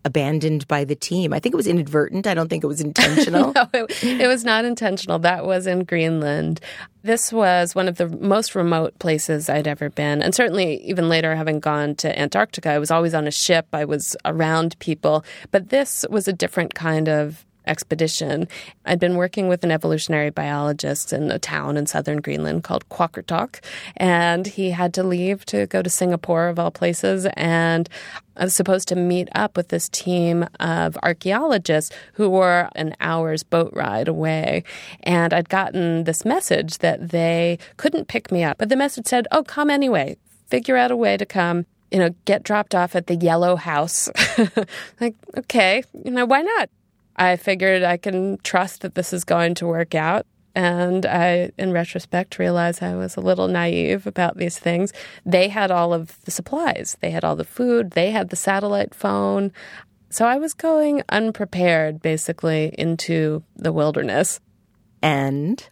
abandoned 0.05 0.67
by 0.67 0.85
the 0.85 0.95
team. 0.95 1.33
I 1.33 1.39
think 1.39 1.53
it 1.53 1.57
was 1.57 1.67
inadvertent. 1.67 2.27
I 2.27 2.35
don't 2.35 2.47
think 2.47 2.63
it 2.63 2.67
was 2.67 2.79
intentional. 2.79 3.51
no, 3.55 3.67
it, 3.73 4.03
it, 4.03 4.27
was 4.27 4.45
not 4.45 4.63
intentional. 4.63 5.17
That 5.19 5.45
was 5.45 5.65
in 5.65 5.83
Greenland. 5.83 6.61
This 7.01 7.33
was 7.33 7.73
one 7.75 7.87
of 7.87 7.97
the 7.97 8.07
most 8.07 8.55
remote 8.55 8.97
places 8.99 9.49
I'd 9.49 9.67
ever 9.67 9.89
been. 9.89 10.21
And 10.21 10.33
certainly, 10.33 10.81
even 10.83 11.09
later, 11.09 11.35
having 11.35 11.59
gone 11.59 11.95
to 11.95 12.17
Antarctica, 12.17 12.69
I 12.69 12.79
was 12.79 12.91
always 12.91 13.15
on 13.15 13.27
a 13.27 13.31
ship, 13.31 13.67
I 13.73 13.85
was 13.85 14.15
around 14.23 14.77
people. 14.79 15.25
But 15.51 15.69
this 15.69 16.05
was 16.09 16.27
a 16.27 16.33
different 16.33 16.75
kind 16.75 17.09
of 17.09 17.43
expedition. 17.67 18.47
I'd 18.85 18.99
been 18.99 19.15
working 19.15 19.47
with 19.47 19.63
an 19.63 19.71
evolutionary 19.71 20.29
biologist 20.29 21.13
in 21.13 21.31
a 21.31 21.39
town 21.39 21.77
in 21.77 21.85
southern 21.85 22.21
Greenland 22.21 22.63
called 22.63 22.87
Qaqortoq, 22.89 23.59
and 23.97 24.47
he 24.47 24.71
had 24.71 24.93
to 24.95 25.03
leave 25.03 25.45
to 25.45 25.67
go 25.67 25.81
to 25.81 25.89
Singapore, 25.89 26.47
of 26.47 26.59
all 26.59 26.71
places. 26.71 27.27
And 27.35 27.89
I 28.37 28.43
was 28.43 28.53
supposed 28.53 28.87
to 28.89 28.95
meet 28.95 29.29
up 29.33 29.55
with 29.55 29.69
this 29.69 29.89
team 29.89 30.47
of 30.59 30.97
archaeologists 31.03 31.95
who 32.13 32.29
were 32.29 32.69
an 32.75 32.95
hour's 32.99 33.43
boat 33.43 33.71
ride 33.73 34.07
away. 34.07 34.63
And 35.03 35.33
I'd 35.33 35.49
gotten 35.49 36.03
this 36.03 36.25
message 36.25 36.79
that 36.79 37.09
they 37.09 37.59
couldn't 37.77 38.07
pick 38.07 38.31
me 38.31 38.43
up, 38.43 38.57
but 38.57 38.69
the 38.69 38.75
message 38.75 39.07
said, 39.07 39.27
Oh, 39.31 39.43
come 39.43 39.69
anyway, 39.69 40.17
figure 40.47 40.77
out 40.77 40.91
a 40.91 40.95
way 40.95 41.17
to 41.17 41.25
come 41.25 41.65
you 41.91 41.99
know, 41.99 42.09
get 42.25 42.43
dropped 42.43 42.75
off 42.75 42.95
at 42.95 43.07
the 43.07 43.15
yellow 43.15 43.55
house. 43.55 44.09
like, 44.99 45.15
okay, 45.37 45.83
you 46.03 46.11
know, 46.11 46.25
why 46.25 46.41
not? 46.41 46.69
I 47.15 47.35
figured 47.35 47.83
I 47.83 47.97
can 47.97 48.37
trust 48.43 48.81
that 48.81 48.95
this 48.95 49.13
is 49.13 49.23
going 49.23 49.55
to 49.55 49.67
work 49.67 49.95
out. 49.95 50.25
And 50.55 51.05
I, 51.05 51.51
in 51.57 51.73
retrospect, 51.73 52.39
realize 52.39 52.81
I 52.81 52.95
was 52.95 53.17
a 53.17 53.21
little 53.21 53.49
naive 53.49 54.07
about 54.07 54.37
these 54.37 54.57
things. 54.57 54.93
They 55.25 55.49
had 55.49 55.69
all 55.69 55.93
of 55.93 56.21
the 56.23 56.31
supplies, 56.31 56.97
they 57.01 57.11
had 57.11 57.25
all 57.25 57.35
the 57.35 57.43
food, 57.43 57.91
they 57.91 58.11
had 58.11 58.29
the 58.29 58.37
satellite 58.37 58.95
phone. 58.95 59.51
So 60.09 60.25
I 60.25 60.37
was 60.37 60.53
going 60.53 61.03
unprepared, 61.09 62.01
basically, 62.01 62.73
into 62.77 63.43
the 63.57 63.73
wilderness. 63.73 64.39
And 65.01 65.67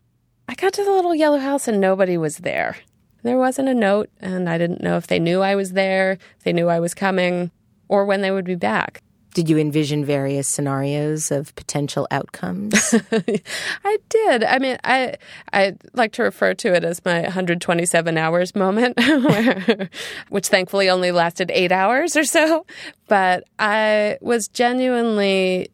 I 0.50 0.56
got 0.56 0.74
to 0.74 0.84
the 0.84 0.92
little 0.92 1.16
yellow 1.16 1.40
house 1.40 1.68
and 1.70 1.80
nobody 1.80 2.18
was 2.18 2.40
there. 2.40 2.76
There 3.24 3.38
wasn't 3.38 3.70
a 3.70 3.74
note, 3.74 4.10
and 4.20 4.50
I 4.50 4.58
didn't 4.58 4.84
know 4.84 4.98
if 4.98 5.08
they 5.08 5.18
knew 5.18 5.40
I 5.40 5.56
was 5.56 5.72
there, 5.72 6.18
if 6.38 6.44
they 6.44 6.52
knew 6.52 6.68
I 6.68 6.82
was 6.82 6.94
coming, 6.94 7.52
or 7.88 8.04
when 8.06 8.20
they 8.20 8.32
would 8.32 8.44
be 8.44 8.56
back. 8.56 9.02
Did 9.34 9.50
you 9.50 9.58
envision 9.58 10.06
various 10.06 10.48
scenarios 10.48 11.32
of 11.32 11.56
potential 11.56 12.08
outcomes? 12.12 12.94
I 13.84 13.98
did. 14.10 14.44
I 14.44 14.60
mean, 14.60 14.78
I 14.84 15.16
I 15.52 15.76
like 15.94 16.12
to 16.14 16.24
refer 16.24 16.54
to 16.54 16.74
it 16.74 16.84
as 16.84 17.04
my 17.04 17.22
127 17.22 18.18
hours 18.18 18.56
moment, 18.56 19.00
which 20.30 20.48
thankfully 20.48 20.90
only 20.90 21.12
lasted 21.12 21.50
eight 21.52 21.72
hours 21.72 22.16
or 22.16 22.24
so. 22.24 22.66
But 23.08 23.44
I 23.58 24.18
was 24.22 24.48
genuinely 24.48 25.70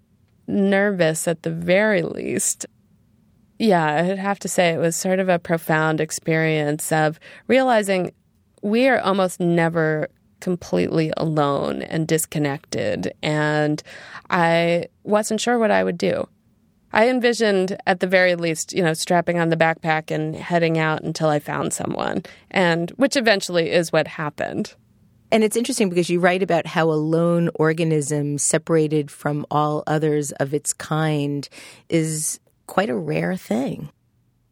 nervous 0.48 1.28
at 1.28 1.43
the 1.43 1.52
very 1.52 2.02
least. 2.02 2.65
Yeah, 3.58 3.86
I'd 3.86 4.19
have 4.19 4.39
to 4.39 4.48
say 4.48 4.69
it 4.69 4.80
was 4.80 4.95
sort 4.95 5.19
of 5.19 5.28
a 5.28 5.38
profound 5.38 6.00
experience 6.00 6.93
of 6.93 7.19
realizing 7.48 8.13
we 8.62 8.88
are 8.88 9.00
almost 9.00 9.39
never 9.39 10.08
completely 10.39 11.12
alone 11.17 11.82
and 11.82 12.08
disconnected. 12.08 13.13
And 13.21 13.82
I 14.30 14.88
wasn't 15.04 15.41
sure 15.41 15.60
what 15.60 15.71
I 15.71 15.84
would 15.84 15.97
do. 15.97 16.28
I 16.91 17.10
envisioned, 17.10 17.78
at 17.86 17.99
the 17.99 18.08
very 18.08 18.36
least, 18.36 18.73
you 18.73 18.82
know, 18.82 18.93
strapping 18.93 19.39
on 19.39 19.49
the 19.49 19.58
backpack 19.58 20.10
and 20.10 20.36
heading 20.36 20.80
out 20.80 21.04
until 21.04 21.30
I 21.30 21.38
found 21.38 21.71
someone, 21.71 22.23
and 22.49 22.89
which 22.91 23.15
eventually 23.15 23.69
is 23.71 23.91
what 23.91 24.08
happened. 24.08 24.73
And 25.32 25.43
it's 25.43 25.56
interesting 25.56 25.89
because 25.89 26.10
you 26.10 26.19
write 26.19 26.41
about 26.41 26.65
how 26.65 26.89
a 26.89 26.93
lone 26.93 27.52
organism 27.56 28.39
separated 28.39 29.12
from 29.12 29.45
all 29.52 29.84
others 29.86 30.32
of 30.34 30.56
its 30.56 30.73
kind 30.73 31.47
is 31.89 32.39
quite 32.65 32.89
a 32.89 32.95
rare 32.95 33.36
thing. 33.36 33.89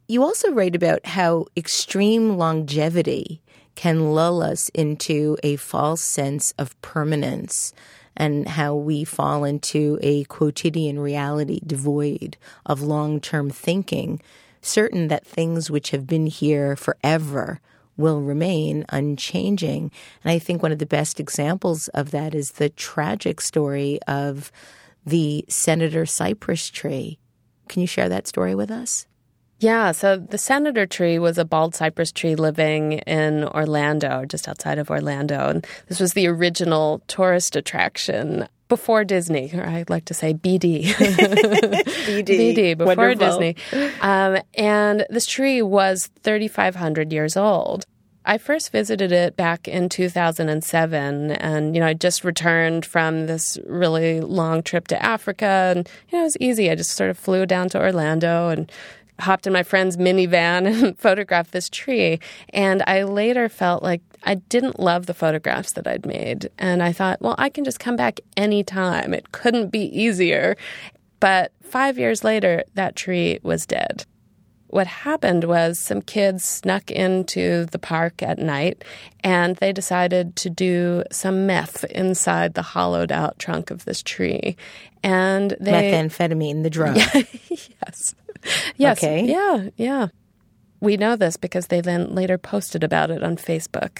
You 0.07 0.23
also 0.23 0.51
write 0.51 0.75
about 0.75 1.05
how 1.05 1.47
extreme 1.57 2.37
longevity 2.37 3.41
can 3.77 4.11
lull 4.15 4.41
us 4.41 4.69
into 4.69 5.37
a 5.43 5.55
false 5.55 6.01
sense 6.01 6.51
of 6.57 6.79
permanence 6.81 7.73
and 8.15 8.47
how 8.47 8.73
we 8.73 9.03
fall 9.03 9.43
into 9.43 9.99
a 10.01 10.23
quotidian 10.23 10.97
reality 10.99 11.59
devoid 11.65 12.37
of 12.65 12.81
long 12.81 13.21
term 13.21 13.51
thinking, 13.51 14.19
certain 14.63 15.09
that 15.09 15.27
things 15.27 15.69
which 15.69 15.91
have 15.91 16.07
been 16.07 16.25
here 16.25 16.75
forever 16.75 17.61
will 17.95 18.19
remain 18.19 18.83
unchanging. 18.89 19.91
And 20.23 20.31
I 20.31 20.39
think 20.39 20.63
one 20.63 20.71
of 20.71 20.79
the 20.79 20.87
best 20.87 21.19
examples 21.19 21.87
of 21.89 22.09
that 22.09 22.33
is 22.33 22.53
the 22.53 22.69
tragic 22.69 23.39
story 23.39 23.99
of 24.07 24.51
the 25.05 25.45
Senator 25.49 26.07
Cypress 26.07 26.71
tree. 26.71 27.19
Can 27.69 27.81
you 27.81 27.87
share 27.87 28.09
that 28.09 28.27
story 28.27 28.55
with 28.55 28.71
us? 28.71 29.05
Yeah, 29.59 29.91
so 29.91 30.17
the 30.17 30.37
senator 30.37 30.85
tree 30.85 31.17
was 31.17 31.37
a 31.37 31.45
bald 31.45 31.73
cypress 31.73 32.11
tree 32.11 32.35
living 32.35 32.93
in 32.93 33.43
Orlando, 33.43 34.23
just 34.25 34.47
outside 34.47 34.77
of 34.77 34.91
Orlando. 34.91 35.49
And 35.49 35.65
this 35.87 35.99
was 35.99 36.13
the 36.13 36.27
original 36.27 37.01
tourist 37.07 37.55
attraction 37.55 38.47
before 38.69 39.03
Disney, 39.03 39.51
or 39.53 39.65
I'd 39.65 39.89
like 39.89 40.05
to 40.05 40.13
say 40.13 40.33
BD. 40.33 40.83
BD. 40.85 42.25
BD, 42.25 42.77
before 42.77 42.95
Wonderful. 42.95 43.39
Disney. 43.39 43.55
Um, 44.01 44.37
and 44.53 45.05
this 45.09 45.25
tree 45.25 45.61
was 45.61 46.09
3,500 46.23 47.11
years 47.11 47.35
old. 47.35 47.85
I 48.25 48.37
first 48.37 48.73
visited 48.73 49.13
it 49.13 49.37
back 49.37 49.69
in 49.69 49.87
2007 49.87 51.31
and 51.31 51.73
you 51.73 51.79
know 51.79 51.87
I 51.87 51.93
just 51.93 52.25
returned 52.25 52.85
from 52.85 53.25
this 53.25 53.57
really 53.65 54.19
long 54.19 54.63
trip 54.63 54.89
to 54.89 55.01
Africa 55.01 55.73
and 55.73 55.89
you 56.09 56.17
know 56.17 56.23
it 56.23 56.25
was 56.25 56.37
easy 56.41 56.69
I 56.69 56.75
just 56.75 56.91
sort 56.91 57.09
of 57.09 57.17
flew 57.17 57.45
down 57.45 57.69
to 57.69 57.79
Orlando 57.79 58.49
and 58.49 58.69
hopped 59.19 59.47
in 59.47 59.53
my 59.53 59.63
friend's 59.63 59.97
minivan 59.97 60.67
and 60.67 60.97
photographed 60.99 61.51
this 61.51 61.69
tree 61.69 62.19
and 62.49 62.83
I 62.87 63.03
later 63.03 63.49
felt 63.49 63.83
like 63.83 64.01
I 64.23 64.35
didn't 64.35 64.79
love 64.79 65.05
the 65.05 65.13
photographs 65.13 65.73
that 65.73 65.87
I'd 65.87 66.05
made 66.05 66.49
and 66.57 66.83
I 66.83 66.91
thought 66.91 67.21
well 67.21 67.35
I 67.37 67.49
can 67.49 67.63
just 67.63 67.79
come 67.79 67.95
back 67.95 68.19
anytime 68.35 69.13
it 69.13 69.31
couldn't 69.31 69.69
be 69.69 69.85
easier 69.99 70.55
but 71.19 71.51
5 71.63 71.97
years 71.97 72.23
later 72.23 72.63
that 72.75 72.95
tree 72.95 73.39
was 73.43 73.65
dead 73.65 74.05
what 74.69 74.87
happened 74.87 75.45
was 75.45 75.79
some 75.79 76.01
kids 76.01 76.43
snuck 76.43 76.91
into 76.91 77.65
the 77.71 77.79
park 77.79 78.21
at 78.21 78.37
night 78.37 78.83
and 79.23 79.55
they 79.57 79.71
decided 79.71 80.35
to 80.37 80.49
do 80.49 81.03
some 81.11 81.45
meth 81.45 81.83
inside 81.85 82.53
the 82.53 82.61
hollowed 82.61 83.11
out 83.11 83.39
trunk 83.39 83.71
of 83.71 83.85
this 83.85 84.03
tree. 84.03 84.57
And 85.03 85.55
they. 85.59 85.71
Methamphetamine, 85.71 86.63
the 86.63 86.69
drug. 86.69 86.97
yes. 87.49 88.13
Yes. 88.77 88.97
Okay. 88.99 89.25
Yeah. 89.25 89.69
Yeah. 89.75 90.07
We 90.79 90.97
know 90.97 91.15
this 91.15 91.37
because 91.37 91.67
they 91.67 91.81
then 91.81 92.13
later 92.13 92.37
posted 92.37 92.83
about 92.83 93.09
it 93.09 93.23
on 93.23 93.37
Facebook. 93.37 93.99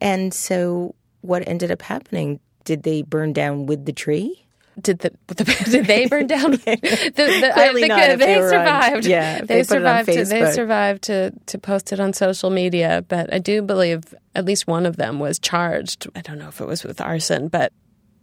And 0.00 0.34
so 0.34 0.94
what 1.22 1.46
ended 1.48 1.70
up 1.70 1.82
happening? 1.82 2.40
Did 2.64 2.82
they 2.82 3.02
burn 3.02 3.32
down 3.32 3.66
with 3.66 3.86
the 3.86 3.92
tree? 3.92 4.46
Did 4.80 5.00
the, 5.00 5.10
the 5.26 5.44
did 5.70 5.86
they 5.86 6.06
burn 6.06 6.26
down? 6.26 6.50
the, 6.52 6.56
the, 6.56 7.50
Clearly 7.54 7.84
I 7.84 7.88
think 7.88 7.88
not, 7.88 8.18
they 8.18 8.40
on- 8.40 8.48
survived. 8.50 9.06
yeah, 9.06 9.40
they, 9.40 9.46
they 9.46 9.64
put 9.64 9.78
it 9.78 9.86
on 9.86 10.04
survived. 10.04 10.18
to, 10.18 10.24
they 10.24 10.52
survived 10.52 11.02
to 11.04 11.32
to 11.46 11.58
post 11.58 11.92
it 11.92 12.00
on 12.00 12.12
social 12.12 12.50
media. 12.50 13.04
But 13.08 13.32
I 13.32 13.38
do 13.38 13.62
believe 13.62 14.14
at 14.34 14.44
least 14.44 14.66
one 14.66 14.86
of 14.86 14.96
them 14.96 15.18
was 15.18 15.38
charged. 15.38 16.06
I 16.14 16.20
don't 16.20 16.38
know 16.38 16.48
if 16.48 16.60
it 16.60 16.66
was 16.66 16.84
with 16.84 17.00
arson, 17.00 17.48
but 17.48 17.72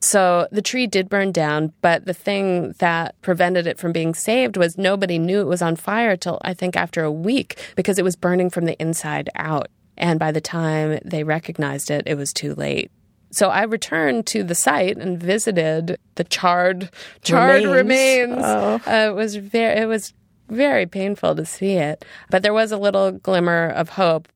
so 0.07 0.47
the 0.51 0.61
tree 0.61 0.87
did 0.87 1.09
burn 1.09 1.31
down. 1.31 1.73
But 1.81 2.05
the 2.05 2.13
thing 2.13 2.73
that 2.79 3.19
prevented 3.21 3.67
it 3.67 3.77
from 3.77 3.91
being 3.91 4.13
saved 4.13 4.55
was 4.57 4.77
nobody 4.77 5.19
knew 5.19 5.41
it 5.41 5.47
was 5.47 5.61
on 5.61 5.75
fire 5.75 6.15
till 6.15 6.39
I 6.43 6.53
think 6.53 6.75
after 6.77 7.03
a 7.03 7.11
week 7.11 7.59
because 7.75 7.99
it 7.99 8.03
was 8.03 8.15
burning 8.15 8.49
from 8.49 8.65
the 8.65 8.81
inside 8.81 9.29
out. 9.35 9.67
And 9.97 10.19
by 10.19 10.31
the 10.31 10.41
time 10.41 10.99
they 11.03 11.23
recognized 11.23 11.91
it, 11.91 12.03
it 12.05 12.15
was 12.15 12.31
too 12.31 12.53
late. 12.55 12.91
So 13.31 13.49
I 13.49 13.63
returned 13.63 14.25
to 14.27 14.43
the 14.43 14.55
site 14.55 14.97
and 14.97 15.21
visited 15.21 15.97
the 16.15 16.23
charred 16.23 16.89
charred 17.23 17.65
Remains. 17.65 18.29
remains. 18.31 18.43
Oh. 18.45 18.81
Uh, 18.87 19.09
it 19.11 19.15
was 19.15 19.35
very 19.35 19.81
it 19.81 19.85
was 19.85 20.13
very 20.49 20.85
painful 20.85 21.35
to 21.35 21.45
see 21.45 21.73
it, 21.73 22.05
but 22.29 22.41
there 22.41 22.53
was 22.53 22.71
a 22.71 22.77
little 22.77 23.11
glimmer 23.11 23.67
of 23.69 23.89
hope. 23.89 24.29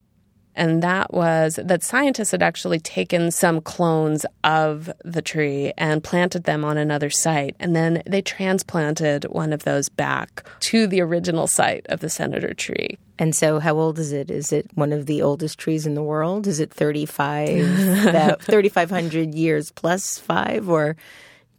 And 0.55 0.83
that 0.83 1.13
was 1.13 1.59
that 1.63 1.83
scientists 1.83 2.31
had 2.31 2.43
actually 2.43 2.79
taken 2.79 3.31
some 3.31 3.61
clones 3.61 4.25
of 4.43 4.91
the 5.03 5.21
tree 5.21 5.73
and 5.77 6.03
planted 6.03 6.43
them 6.43 6.65
on 6.65 6.77
another 6.77 7.09
site. 7.09 7.55
And 7.59 7.75
then 7.75 8.03
they 8.05 8.21
transplanted 8.21 9.25
one 9.25 9.53
of 9.53 9.63
those 9.63 9.89
back 9.89 10.45
to 10.61 10.87
the 10.87 11.01
original 11.01 11.47
site 11.47 11.85
of 11.87 11.99
the 11.99 12.09
senator 12.09 12.53
tree. 12.53 12.97
And 13.17 13.35
so, 13.35 13.59
how 13.59 13.77
old 13.77 13.99
is 13.99 14.11
it? 14.11 14.31
Is 14.31 14.51
it 14.51 14.67
one 14.73 14.91
of 14.91 15.05
the 15.05 15.21
oldest 15.21 15.59
trees 15.59 15.85
in 15.85 15.93
the 15.93 16.01
world? 16.01 16.47
Is 16.47 16.59
it 16.59 16.73
35, 16.73 18.41
3,500 18.41 19.35
years 19.35 19.71
plus 19.71 20.17
five 20.17 20.67
or 20.67 20.95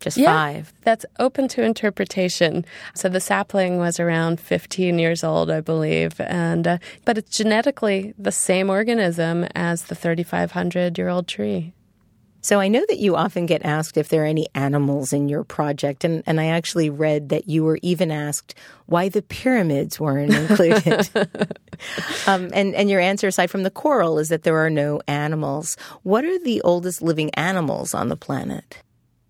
just 0.02 0.18
five? 0.24 0.72
That's 0.82 1.06
open 1.18 1.48
to 1.48 1.62
interpretation. 1.62 2.64
So 2.94 3.08
the 3.08 3.20
sapling 3.20 3.78
was 3.78 3.98
around 3.98 4.40
15 4.40 4.98
years 4.98 5.24
old, 5.24 5.50
I 5.50 5.60
believe, 5.60 6.20
and 6.20 6.66
uh, 6.66 6.78
but 7.04 7.18
it's 7.18 7.36
genetically 7.36 8.14
the 8.18 8.32
same 8.32 8.70
organism 8.70 9.44
as 9.54 9.84
the 9.84 9.94
3,500 9.94 10.98
year 10.98 11.08
old 11.08 11.28
tree. 11.28 11.72
So, 12.44 12.58
I 12.58 12.66
know 12.66 12.84
that 12.88 12.98
you 12.98 13.14
often 13.14 13.46
get 13.46 13.64
asked 13.64 13.96
if 13.96 14.08
there 14.08 14.24
are 14.24 14.26
any 14.26 14.48
animals 14.52 15.12
in 15.12 15.28
your 15.28 15.44
project. 15.44 16.02
And, 16.02 16.24
and 16.26 16.40
I 16.40 16.46
actually 16.46 16.90
read 16.90 17.28
that 17.28 17.48
you 17.48 17.62
were 17.62 17.78
even 17.82 18.10
asked 18.10 18.56
why 18.86 19.08
the 19.08 19.22
pyramids 19.22 20.00
weren't 20.00 20.34
included. 20.34 21.08
um, 22.26 22.50
and, 22.52 22.74
and 22.74 22.90
your 22.90 22.98
answer, 22.98 23.28
aside 23.28 23.48
from 23.48 23.62
the 23.62 23.70
coral, 23.70 24.18
is 24.18 24.28
that 24.30 24.42
there 24.42 24.58
are 24.58 24.70
no 24.70 25.00
animals. 25.06 25.76
What 26.02 26.24
are 26.24 26.38
the 26.40 26.60
oldest 26.62 27.00
living 27.00 27.30
animals 27.34 27.94
on 27.94 28.08
the 28.08 28.16
planet? 28.16 28.82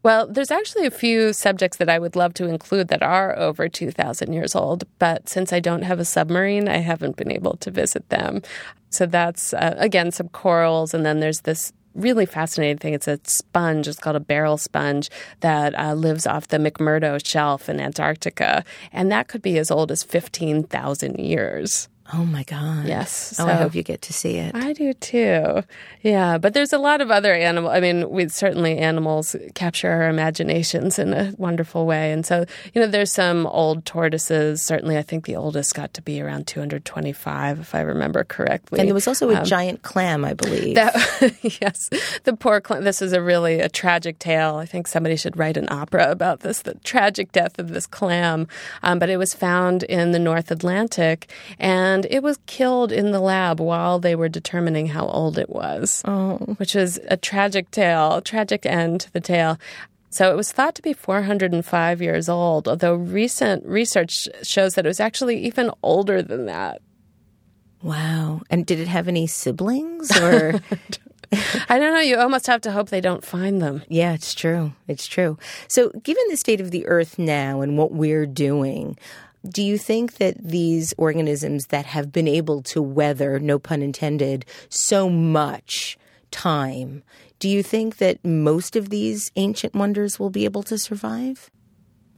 Well, 0.02 0.26
there's 0.26 0.50
actually 0.50 0.86
a 0.86 0.90
few 0.90 1.32
subjects 1.32 1.76
that 1.76 1.88
I 1.88 2.00
would 2.00 2.16
love 2.16 2.34
to 2.34 2.48
include 2.48 2.88
that 2.88 3.02
are 3.02 3.38
over 3.38 3.68
2,000 3.68 4.32
years 4.32 4.56
old, 4.56 4.84
but 4.98 5.28
since 5.28 5.52
I 5.52 5.60
don't 5.60 5.82
have 5.82 6.00
a 6.00 6.04
submarine, 6.04 6.68
I 6.68 6.78
haven't 6.78 7.16
been 7.16 7.30
able 7.30 7.56
to 7.58 7.70
visit 7.70 8.08
them. 8.08 8.42
So 8.90 9.06
that's, 9.06 9.54
uh, 9.54 9.74
again, 9.78 10.10
some 10.10 10.28
corals, 10.28 10.92
and 10.92 11.06
then 11.06 11.20
there's 11.20 11.42
this 11.42 11.72
really 11.94 12.26
fascinating 12.26 12.78
thing. 12.78 12.94
It's 12.94 13.06
a 13.06 13.20
sponge, 13.24 13.86
it's 13.86 13.98
called 13.98 14.16
a 14.16 14.20
barrel 14.20 14.58
sponge, 14.58 15.08
that 15.40 15.78
uh, 15.78 15.94
lives 15.94 16.26
off 16.26 16.48
the 16.48 16.58
McMurdo 16.58 17.24
Shelf 17.24 17.68
in 17.68 17.78
Antarctica, 17.78 18.64
and 18.92 19.12
that 19.12 19.28
could 19.28 19.42
be 19.42 19.56
as 19.56 19.70
old 19.70 19.92
as 19.92 20.02
15,000 20.02 21.20
years. 21.20 21.88
Oh 22.14 22.24
my 22.26 22.42
God. 22.42 22.86
Yes. 22.86 23.36
Oh, 23.38 23.46
I 23.46 23.54
hope 23.54 23.74
you 23.74 23.82
get 23.82 24.02
to 24.02 24.12
see 24.12 24.36
it. 24.36 24.54
I 24.54 24.74
do 24.74 24.92
too. 24.92 25.62
Yeah. 26.02 26.36
But 26.36 26.52
there's 26.52 26.72
a 26.74 26.78
lot 26.78 27.00
of 27.00 27.10
other 27.10 27.32
animal. 27.32 27.70
I 27.70 27.80
mean, 27.80 28.10
we 28.10 28.28
certainly 28.28 28.76
animals 28.76 29.34
capture 29.54 29.90
our 29.90 30.08
imaginations 30.10 30.98
in 30.98 31.14
a 31.14 31.32
wonderful 31.38 31.86
way. 31.86 32.12
And 32.12 32.26
so, 32.26 32.44
you 32.74 32.82
know, 32.82 32.86
there's 32.86 33.10
some 33.10 33.46
old 33.46 33.86
tortoises. 33.86 34.62
Certainly, 34.62 34.98
I 34.98 35.02
think 35.02 35.24
the 35.24 35.36
oldest 35.36 35.74
got 35.74 35.94
to 35.94 36.02
be 36.02 36.20
around 36.20 36.46
225, 36.46 37.60
if 37.60 37.74
I 37.74 37.80
remember 37.80 38.24
correctly. 38.24 38.80
And 38.80 38.88
there 38.88 38.94
was 38.94 39.08
also 39.08 39.30
a 39.30 39.36
um, 39.36 39.44
giant 39.44 39.82
clam, 39.82 40.24
I 40.24 40.34
believe. 40.34 40.74
That, 40.74 40.94
yes. 41.62 41.88
The 42.24 42.36
poor 42.36 42.60
clam. 42.60 42.84
This 42.84 43.00
is 43.00 43.14
a 43.14 43.22
really 43.22 43.60
a 43.60 43.70
tragic 43.70 44.18
tale. 44.18 44.56
I 44.56 44.66
think 44.66 44.86
somebody 44.86 45.16
should 45.16 45.38
write 45.38 45.56
an 45.56 45.68
opera 45.70 46.10
about 46.10 46.40
this, 46.40 46.60
the 46.60 46.74
tragic 46.84 47.32
death 47.32 47.58
of 47.58 47.70
this 47.70 47.86
clam. 47.86 48.48
Um, 48.82 48.98
but 48.98 49.08
it 49.08 49.16
was 49.16 49.32
found 49.32 49.82
in 49.84 50.12
the 50.12 50.18
North 50.18 50.50
Atlantic. 50.50 51.30
And 51.58 52.01
and 52.02 52.12
it 52.12 52.22
was 52.22 52.38
killed 52.46 52.90
in 52.90 53.12
the 53.12 53.20
lab 53.20 53.60
while 53.60 53.98
they 53.98 54.14
were 54.14 54.28
determining 54.28 54.86
how 54.86 55.06
old 55.06 55.38
it 55.38 55.48
was, 55.48 56.02
oh. 56.04 56.36
which 56.56 56.74
is 56.74 57.00
a 57.08 57.16
tragic 57.16 57.70
tale, 57.70 58.20
tragic 58.20 58.66
end 58.66 59.02
to 59.02 59.12
the 59.12 59.20
tale. 59.20 59.58
So 60.10 60.30
it 60.32 60.36
was 60.36 60.52
thought 60.52 60.74
to 60.74 60.82
be 60.82 60.92
405 60.92 62.02
years 62.02 62.28
old, 62.28 62.68
although 62.68 62.94
recent 62.94 63.64
research 63.64 64.28
shows 64.42 64.74
that 64.74 64.84
it 64.84 64.88
was 64.88 65.00
actually 65.00 65.38
even 65.44 65.70
older 65.82 66.22
than 66.22 66.46
that. 66.46 66.82
Wow. 67.82 68.42
And 68.50 68.66
did 68.66 68.78
it 68.78 68.88
have 68.88 69.08
any 69.08 69.26
siblings 69.26 70.14
or 70.20 70.60
I 71.68 71.78
don't 71.78 71.94
know. 71.94 72.00
You 72.00 72.18
almost 72.18 72.46
have 72.46 72.60
to 72.62 72.72
hope 72.72 72.90
they 72.90 73.00
don't 73.00 73.24
find 73.24 73.62
them. 73.62 73.82
Yeah, 73.88 74.12
it's 74.12 74.34
true. 74.34 74.72
It's 74.86 75.06
true. 75.06 75.38
So, 75.66 75.90
given 76.02 76.22
the 76.28 76.36
state 76.36 76.60
of 76.60 76.70
the 76.72 76.86
earth 76.86 77.18
now 77.18 77.62
and 77.62 77.78
what 77.78 77.92
we're 77.92 78.26
doing, 78.26 78.98
do 79.48 79.62
you 79.62 79.78
think 79.78 80.14
that 80.14 80.36
these 80.38 80.94
organisms 80.96 81.66
that 81.66 81.86
have 81.86 82.12
been 82.12 82.28
able 82.28 82.62
to 82.62 82.82
weather, 82.82 83.38
no 83.38 83.58
pun 83.58 83.82
intended, 83.82 84.44
so 84.68 85.08
much 85.08 85.98
time, 86.30 87.02
do 87.38 87.48
you 87.48 87.62
think 87.62 87.96
that 87.96 88.24
most 88.24 88.76
of 88.76 88.90
these 88.90 89.32
ancient 89.36 89.74
wonders 89.74 90.18
will 90.18 90.30
be 90.30 90.44
able 90.44 90.62
to 90.62 90.78
survive? 90.78 91.50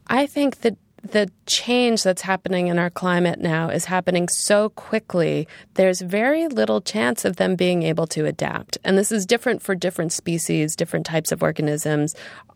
I 0.07 0.27
think 0.27 0.61
that 0.61 0.77
the 1.03 1.31
change 1.47 2.03
that's 2.03 2.23
happening 2.23 2.69
in 2.69 2.79
our 2.79 2.91
climate 2.91 3.39
now 3.39 3.69
is 3.69 3.85
happening 3.85 4.29
so 4.29 4.71
quickly, 4.71 5.47
there's 5.75 6.01
very 6.01 6.49
little 6.49 6.81
chance 6.81 7.25
of 7.25 7.37
them 7.37 7.57
being 7.57 7.83
able 7.83 8.07
to 8.09 8.25
adapt. 8.25 8.79
And 8.85 8.97
this 8.97 9.13
is 9.13 9.27
different 9.27 9.63
for 9.63 9.75
different 9.75 10.13
species, 10.13 10.75
different 10.75 11.05
types 11.05 11.31
of 11.31 11.43
organisms 11.43 12.15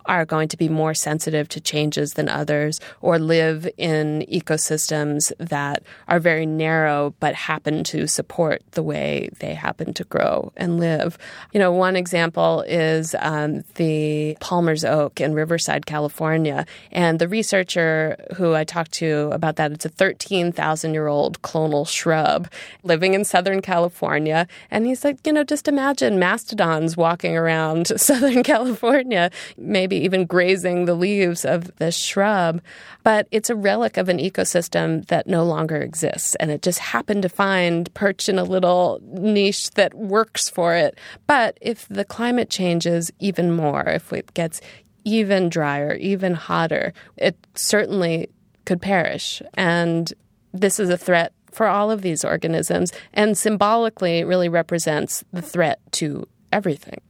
are 0.08 0.24
going 0.24 0.48
to 0.48 0.56
be 0.56 0.68
more 0.68 0.94
sensitive 0.94 1.48
to 1.50 1.60
changes 1.60 2.14
than 2.14 2.28
others 2.28 2.80
or 3.00 3.18
live 3.18 3.68
in 3.76 4.24
ecosystems 4.30 5.30
that 5.38 5.82
are 6.08 6.18
very 6.18 6.46
narrow 6.46 7.14
but 7.20 7.34
happen 7.34 7.84
to 7.84 8.06
support 8.06 8.62
the 8.72 8.82
way 8.82 9.28
they 9.40 9.54
happen 9.54 9.92
to 9.94 10.04
grow 10.04 10.52
and 10.56 10.80
live. 10.80 11.18
You 11.52 11.60
know, 11.60 11.72
one 11.72 11.94
example 11.94 12.62
is 12.66 13.14
um, 13.18 13.64
the 13.74 14.36
Palmer's 14.40 14.84
oak 14.84 15.20
in 15.20 15.34
Riverside, 15.34 15.86
California. 15.86 16.66
And 16.90 17.18
the 17.18 17.28
researcher 17.28 18.16
who 18.36 18.54
I 18.54 18.64
talked 18.64 18.92
to 18.92 19.30
about 19.32 19.56
that, 19.56 19.72
it's 19.72 19.84
a 19.84 19.90
13,000 19.90 20.94
year 20.94 21.06
old 21.06 21.42
clonal 21.42 21.86
shrub 21.86 22.48
living 22.82 23.14
in 23.14 23.24
Southern 23.24 23.60
California. 23.60 24.46
And 24.70 24.86
he's 24.86 25.04
like, 25.04 25.26
you 25.26 25.32
know, 25.32 25.44
just 25.44 25.68
imagine 25.68 26.18
mastodons 26.18 26.96
walking 26.96 27.36
around 27.36 27.86
Southern 28.00 28.42
California, 28.42 29.30
maybe 29.56 29.97
even 29.98 30.26
grazing 30.26 30.84
the 30.84 30.94
leaves 30.94 31.44
of 31.44 31.76
this 31.76 31.96
shrub. 31.96 32.60
But 33.02 33.28
it's 33.30 33.50
a 33.50 33.54
relic 33.54 33.96
of 33.96 34.08
an 34.08 34.18
ecosystem 34.18 35.06
that 35.06 35.26
no 35.26 35.44
longer 35.44 35.76
exists. 35.76 36.34
And 36.36 36.50
it 36.50 36.62
just 36.62 36.78
happened 36.78 37.22
to 37.22 37.28
find 37.28 37.92
perch 37.94 38.28
in 38.28 38.38
a 38.38 38.44
little 38.44 39.00
niche 39.02 39.70
that 39.72 39.94
works 39.94 40.48
for 40.48 40.74
it. 40.74 40.98
But 41.26 41.58
if 41.60 41.86
the 41.88 42.04
climate 42.04 42.50
changes 42.50 43.10
even 43.18 43.52
more, 43.52 43.82
if 43.88 44.12
it 44.12 44.34
gets 44.34 44.60
even 45.04 45.48
drier, 45.48 45.94
even 45.94 46.34
hotter, 46.34 46.92
it 47.16 47.36
certainly 47.54 48.28
could 48.64 48.82
perish. 48.82 49.40
And 49.54 50.12
this 50.52 50.78
is 50.78 50.90
a 50.90 50.98
threat 50.98 51.32
for 51.50 51.66
all 51.66 51.90
of 51.90 52.02
these 52.02 52.24
organisms 52.24 52.92
and 53.12 53.36
symbolically 53.36 54.24
really 54.24 54.48
represents 54.48 55.24
the 55.32 55.42
threat 55.42 55.80
to 55.92 56.28
everything. 56.52 57.00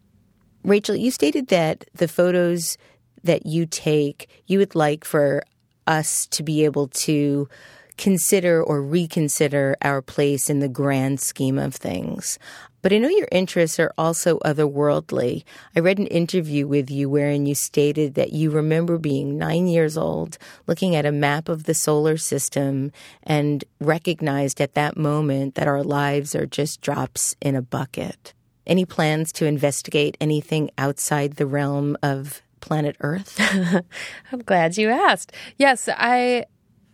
Rachel, 0.62 0.96
you 0.96 1.10
stated 1.10 1.48
that 1.48 1.84
the 1.94 2.08
photos 2.08 2.76
that 3.24 3.46
you 3.46 3.66
take, 3.66 4.28
you 4.46 4.58
would 4.58 4.74
like 4.74 5.04
for 5.04 5.42
us 5.86 6.26
to 6.26 6.42
be 6.42 6.64
able 6.64 6.88
to 6.88 7.48
consider 7.96 8.62
or 8.62 8.80
reconsider 8.80 9.76
our 9.82 10.00
place 10.00 10.48
in 10.48 10.60
the 10.60 10.68
grand 10.68 11.20
scheme 11.20 11.58
of 11.58 11.74
things. 11.74 12.38
But 12.80 12.92
I 12.92 12.98
know 12.98 13.08
your 13.08 13.28
interests 13.32 13.80
are 13.80 13.92
also 13.98 14.38
otherworldly. 14.38 15.42
I 15.74 15.80
read 15.80 15.98
an 15.98 16.06
interview 16.06 16.68
with 16.68 16.90
you 16.90 17.10
wherein 17.10 17.44
you 17.44 17.56
stated 17.56 18.14
that 18.14 18.32
you 18.32 18.50
remember 18.50 18.98
being 18.98 19.36
nine 19.36 19.66
years 19.66 19.96
old, 19.96 20.38
looking 20.68 20.94
at 20.94 21.04
a 21.04 21.10
map 21.10 21.48
of 21.48 21.64
the 21.64 21.74
solar 21.74 22.16
system, 22.16 22.92
and 23.24 23.64
recognized 23.80 24.60
at 24.60 24.74
that 24.74 24.96
moment 24.96 25.56
that 25.56 25.66
our 25.66 25.82
lives 25.82 26.36
are 26.36 26.46
just 26.46 26.80
drops 26.80 27.34
in 27.42 27.56
a 27.56 27.62
bucket. 27.62 28.32
Any 28.68 28.84
plans 28.84 29.32
to 29.32 29.46
investigate 29.46 30.16
anything 30.20 30.70
outside 30.78 31.36
the 31.36 31.46
realm 31.46 31.96
of 32.02 32.42
planet 32.60 32.96
Earth? 33.00 33.36
I'm 34.32 34.40
glad 34.40 34.76
you 34.76 34.90
asked. 34.90 35.32
Yes, 35.56 35.88
I, 35.90 36.44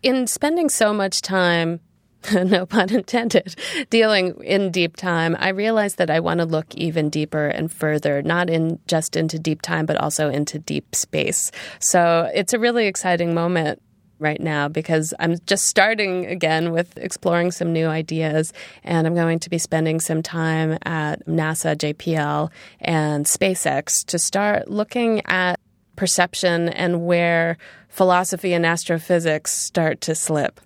in 0.02 0.26
spending 0.26 0.70
so 0.70 0.94
much 0.94 1.20
time 1.20 1.80
no 2.32 2.64
pun 2.66 2.90
intended, 2.94 3.54
dealing 3.90 4.42
in 4.42 4.70
deep 4.70 4.96
time, 4.96 5.36
I 5.38 5.48
realized 5.48 5.98
that 5.98 6.10
I 6.10 6.20
want 6.20 6.40
to 6.40 6.46
look 6.46 6.74
even 6.74 7.10
deeper 7.10 7.46
and 7.46 7.70
further, 7.70 8.22
not 8.22 8.48
in 8.48 8.78
just 8.86 9.16
into 9.16 9.38
deep 9.38 9.62
time, 9.62 9.86
but 9.86 9.96
also 9.96 10.30
into 10.30 10.58
deep 10.58 10.94
space. 10.94 11.50
So 11.80 12.30
it's 12.34 12.52
a 12.52 12.58
really 12.58 12.86
exciting 12.86 13.34
moment 13.34 13.82
right 14.18 14.40
now 14.40 14.68
because 14.68 15.12
I'm 15.18 15.36
just 15.46 15.64
starting 15.64 16.26
again 16.26 16.72
with 16.72 16.96
exploring 16.98 17.50
some 17.50 17.72
new 17.72 17.86
ideas. 17.86 18.52
And 18.82 19.06
I'm 19.06 19.14
going 19.14 19.38
to 19.40 19.50
be 19.50 19.58
spending 19.58 20.00
some 20.00 20.22
time 20.22 20.78
at 20.82 21.26
NASA, 21.26 21.76
JPL, 21.76 22.50
and 22.80 23.26
SpaceX 23.26 24.04
to 24.06 24.18
start 24.18 24.68
looking 24.68 25.22
at 25.26 25.60
perception 25.96 26.68
and 26.68 27.06
where 27.06 27.56
philosophy 27.88 28.52
and 28.52 28.66
astrophysics 28.66 29.52
start 29.52 30.00
to 30.02 30.14
slip. 30.14 30.60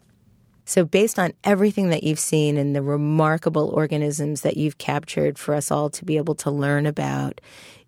So, 0.65 0.85
based 0.85 1.19
on 1.19 1.33
everything 1.45 1.89
that 1.91 2.03
you've 2.03 2.19
seen 2.19 2.59
and 2.59 2.77
the 2.77 2.83
remarkable 2.83 3.71
organisms 3.71 4.43
that 4.43 4.59
you've 4.59 4.77
captured 4.77 5.39
for 5.39 5.55
us 5.55 5.71
all 5.71 5.89
to 5.91 6.05
be 6.05 6.19
able 6.19 6.35
to 6.37 6.51
learn 6.51 6.85
about, 6.85 7.41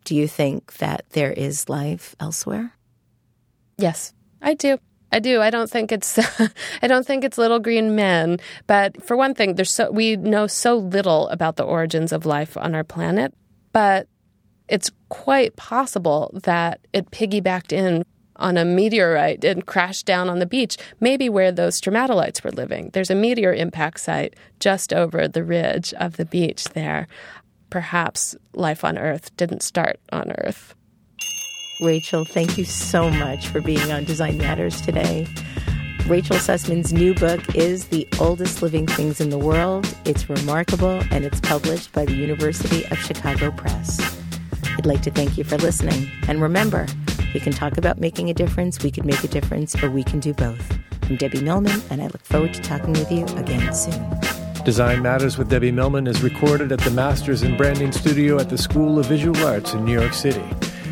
do 0.05 0.17
you 0.17 0.27
think 0.27 0.79
that 0.79 1.05
there 1.11 1.33
is 1.33 1.69
life 1.69 2.17
elsewhere? 2.19 2.73
Yes, 3.77 4.15
I 4.41 4.55
do. 4.55 4.79
I 5.13 5.19
do. 5.19 5.41
I 5.41 5.51
don't 5.51 5.71
think 5.71 5.93
it's 5.93 6.19
I 6.83 6.87
don't 6.87 7.07
think 7.07 7.25
it's 7.25 7.39
little 7.39 7.59
green 7.59 7.95
men, 7.95 8.39
but 8.67 9.03
for 9.05 9.17
one 9.17 9.35
thing, 9.35 9.55
there's 9.55 9.73
so 9.73 9.91
we 9.91 10.17
know 10.17 10.47
so 10.47 10.77
little 10.77 11.29
about 11.29 11.57
the 11.57 11.65
origins 11.65 12.13
of 12.13 12.27
life 12.27 12.57
on 12.57 12.75
our 12.75 12.85
planet, 12.85 13.35
but 13.73 14.07
it's 14.69 14.91
quite 15.09 15.57
possible 15.57 16.31
that 16.45 16.81
it 16.93 17.11
piggybacked 17.11 17.73
in 17.73 18.05
on 18.37 18.57
a 18.57 18.65
meteorite 18.65 19.45
and 19.45 19.67
crashed 19.67 20.07
down 20.07 20.31
on 20.31 20.39
the 20.39 20.47
beach, 20.47 20.77
maybe 20.99 21.29
where 21.29 21.53
those 21.53 21.79
stromatolites 21.79 22.43
were 22.43 22.53
living. 22.53 22.91
There's 22.93 23.11
a 23.11 23.15
meteor 23.15 23.53
impact 23.53 24.01
site 24.01 24.35
just 24.61 24.93
over 24.93 25.29
the 25.29 25.45
ridge 25.45 25.93
of 25.95 26.17
the 26.17 26.25
beach 26.25 26.65
there. 26.65 27.07
Perhaps 27.69 28.35
life 28.55 28.83
on 28.83 28.97
Earth 28.97 29.37
didn't 29.37 29.63
start 29.63 30.01
on 30.11 30.33
Earth. 30.39 30.75
Rachel, 31.81 32.25
thank 32.25 32.59
you 32.59 32.65
so 32.65 33.11
much 33.11 33.49
for 33.49 33.61
being 33.61 33.91
on 33.91 34.05
Design 34.05 34.37
Matters 34.39 34.81
today. 34.81 35.27
Rachel 36.07 36.37
Sussman's 36.37 36.93
new 36.93 37.15
book 37.15 37.55
is 37.55 37.89
The 37.89 38.07
Oldest 38.19 38.63
Living 38.63 38.87
Things 38.87 39.21
in 39.21 39.31
the 39.31 39.39
World. 39.39 39.87
It's 40.05 40.29
remarkable 40.29 41.03
and 41.11 41.25
it's 41.25 41.41
published 41.41 41.93
by 41.93 42.05
the 42.05 42.15
University 42.15 42.85
of 42.87 42.99
Chicago 42.99 43.51
Press. 43.51 43.99
I'd 44.77 44.87
like 44.87 45.03
to 45.03 45.11
thank 45.11 45.39
you 45.39 45.45
for 45.45 45.57
listening. 45.59 46.11
And 46.29 46.43
remember, 46.43 46.87
we 47.33 47.41
can 47.41 47.53
talk 47.53 47.79
about 47.79 47.99
making 47.99 48.29
a 48.29 48.35
difference, 48.35 48.83
we 48.83 48.91
can 48.91 49.07
make 49.07 49.23
a 49.25 49.29
difference, 49.29 49.81
or 49.83 49.91
we 49.91 50.05
can 50.05 50.21
do 50.21 50.35
both. 50.35 50.79
I'm 51.05 51.17
Debbie 51.17 51.43
Millman, 51.43 51.81
and 51.91 52.03
I 52.03 52.07
look 52.07 52.25
forward 52.25 52.53
to 52.55 52.61
talking 52.61 52.93
with 52.93 53.11
you 53.11 53.25
again 53.37 53.73
soon. 53.73 54.05
Design 54.65 55.01
Matters 55.01 55.39
with 55.39 55.49
Debbie 55.49 55.73
Millman 55.73 56.07
is 56.07 56.23
recorded 56.23 56.73
at 56.73 56.81
the 56.81 56.91
Masters 56.91 57.43
in 57.43 57.57
Branding 57.57 57.93
Studio 57.93 58.39
at 58.39 58.51
the 58.51 58.59
School 58.59 58.99
of 58.99 59.07
Visual 59.07 59.37
Arts 59.47 59.73
in 59.73 59.85
New 59.85 59.99
York 59.99 60.13
City. 60.13 60.45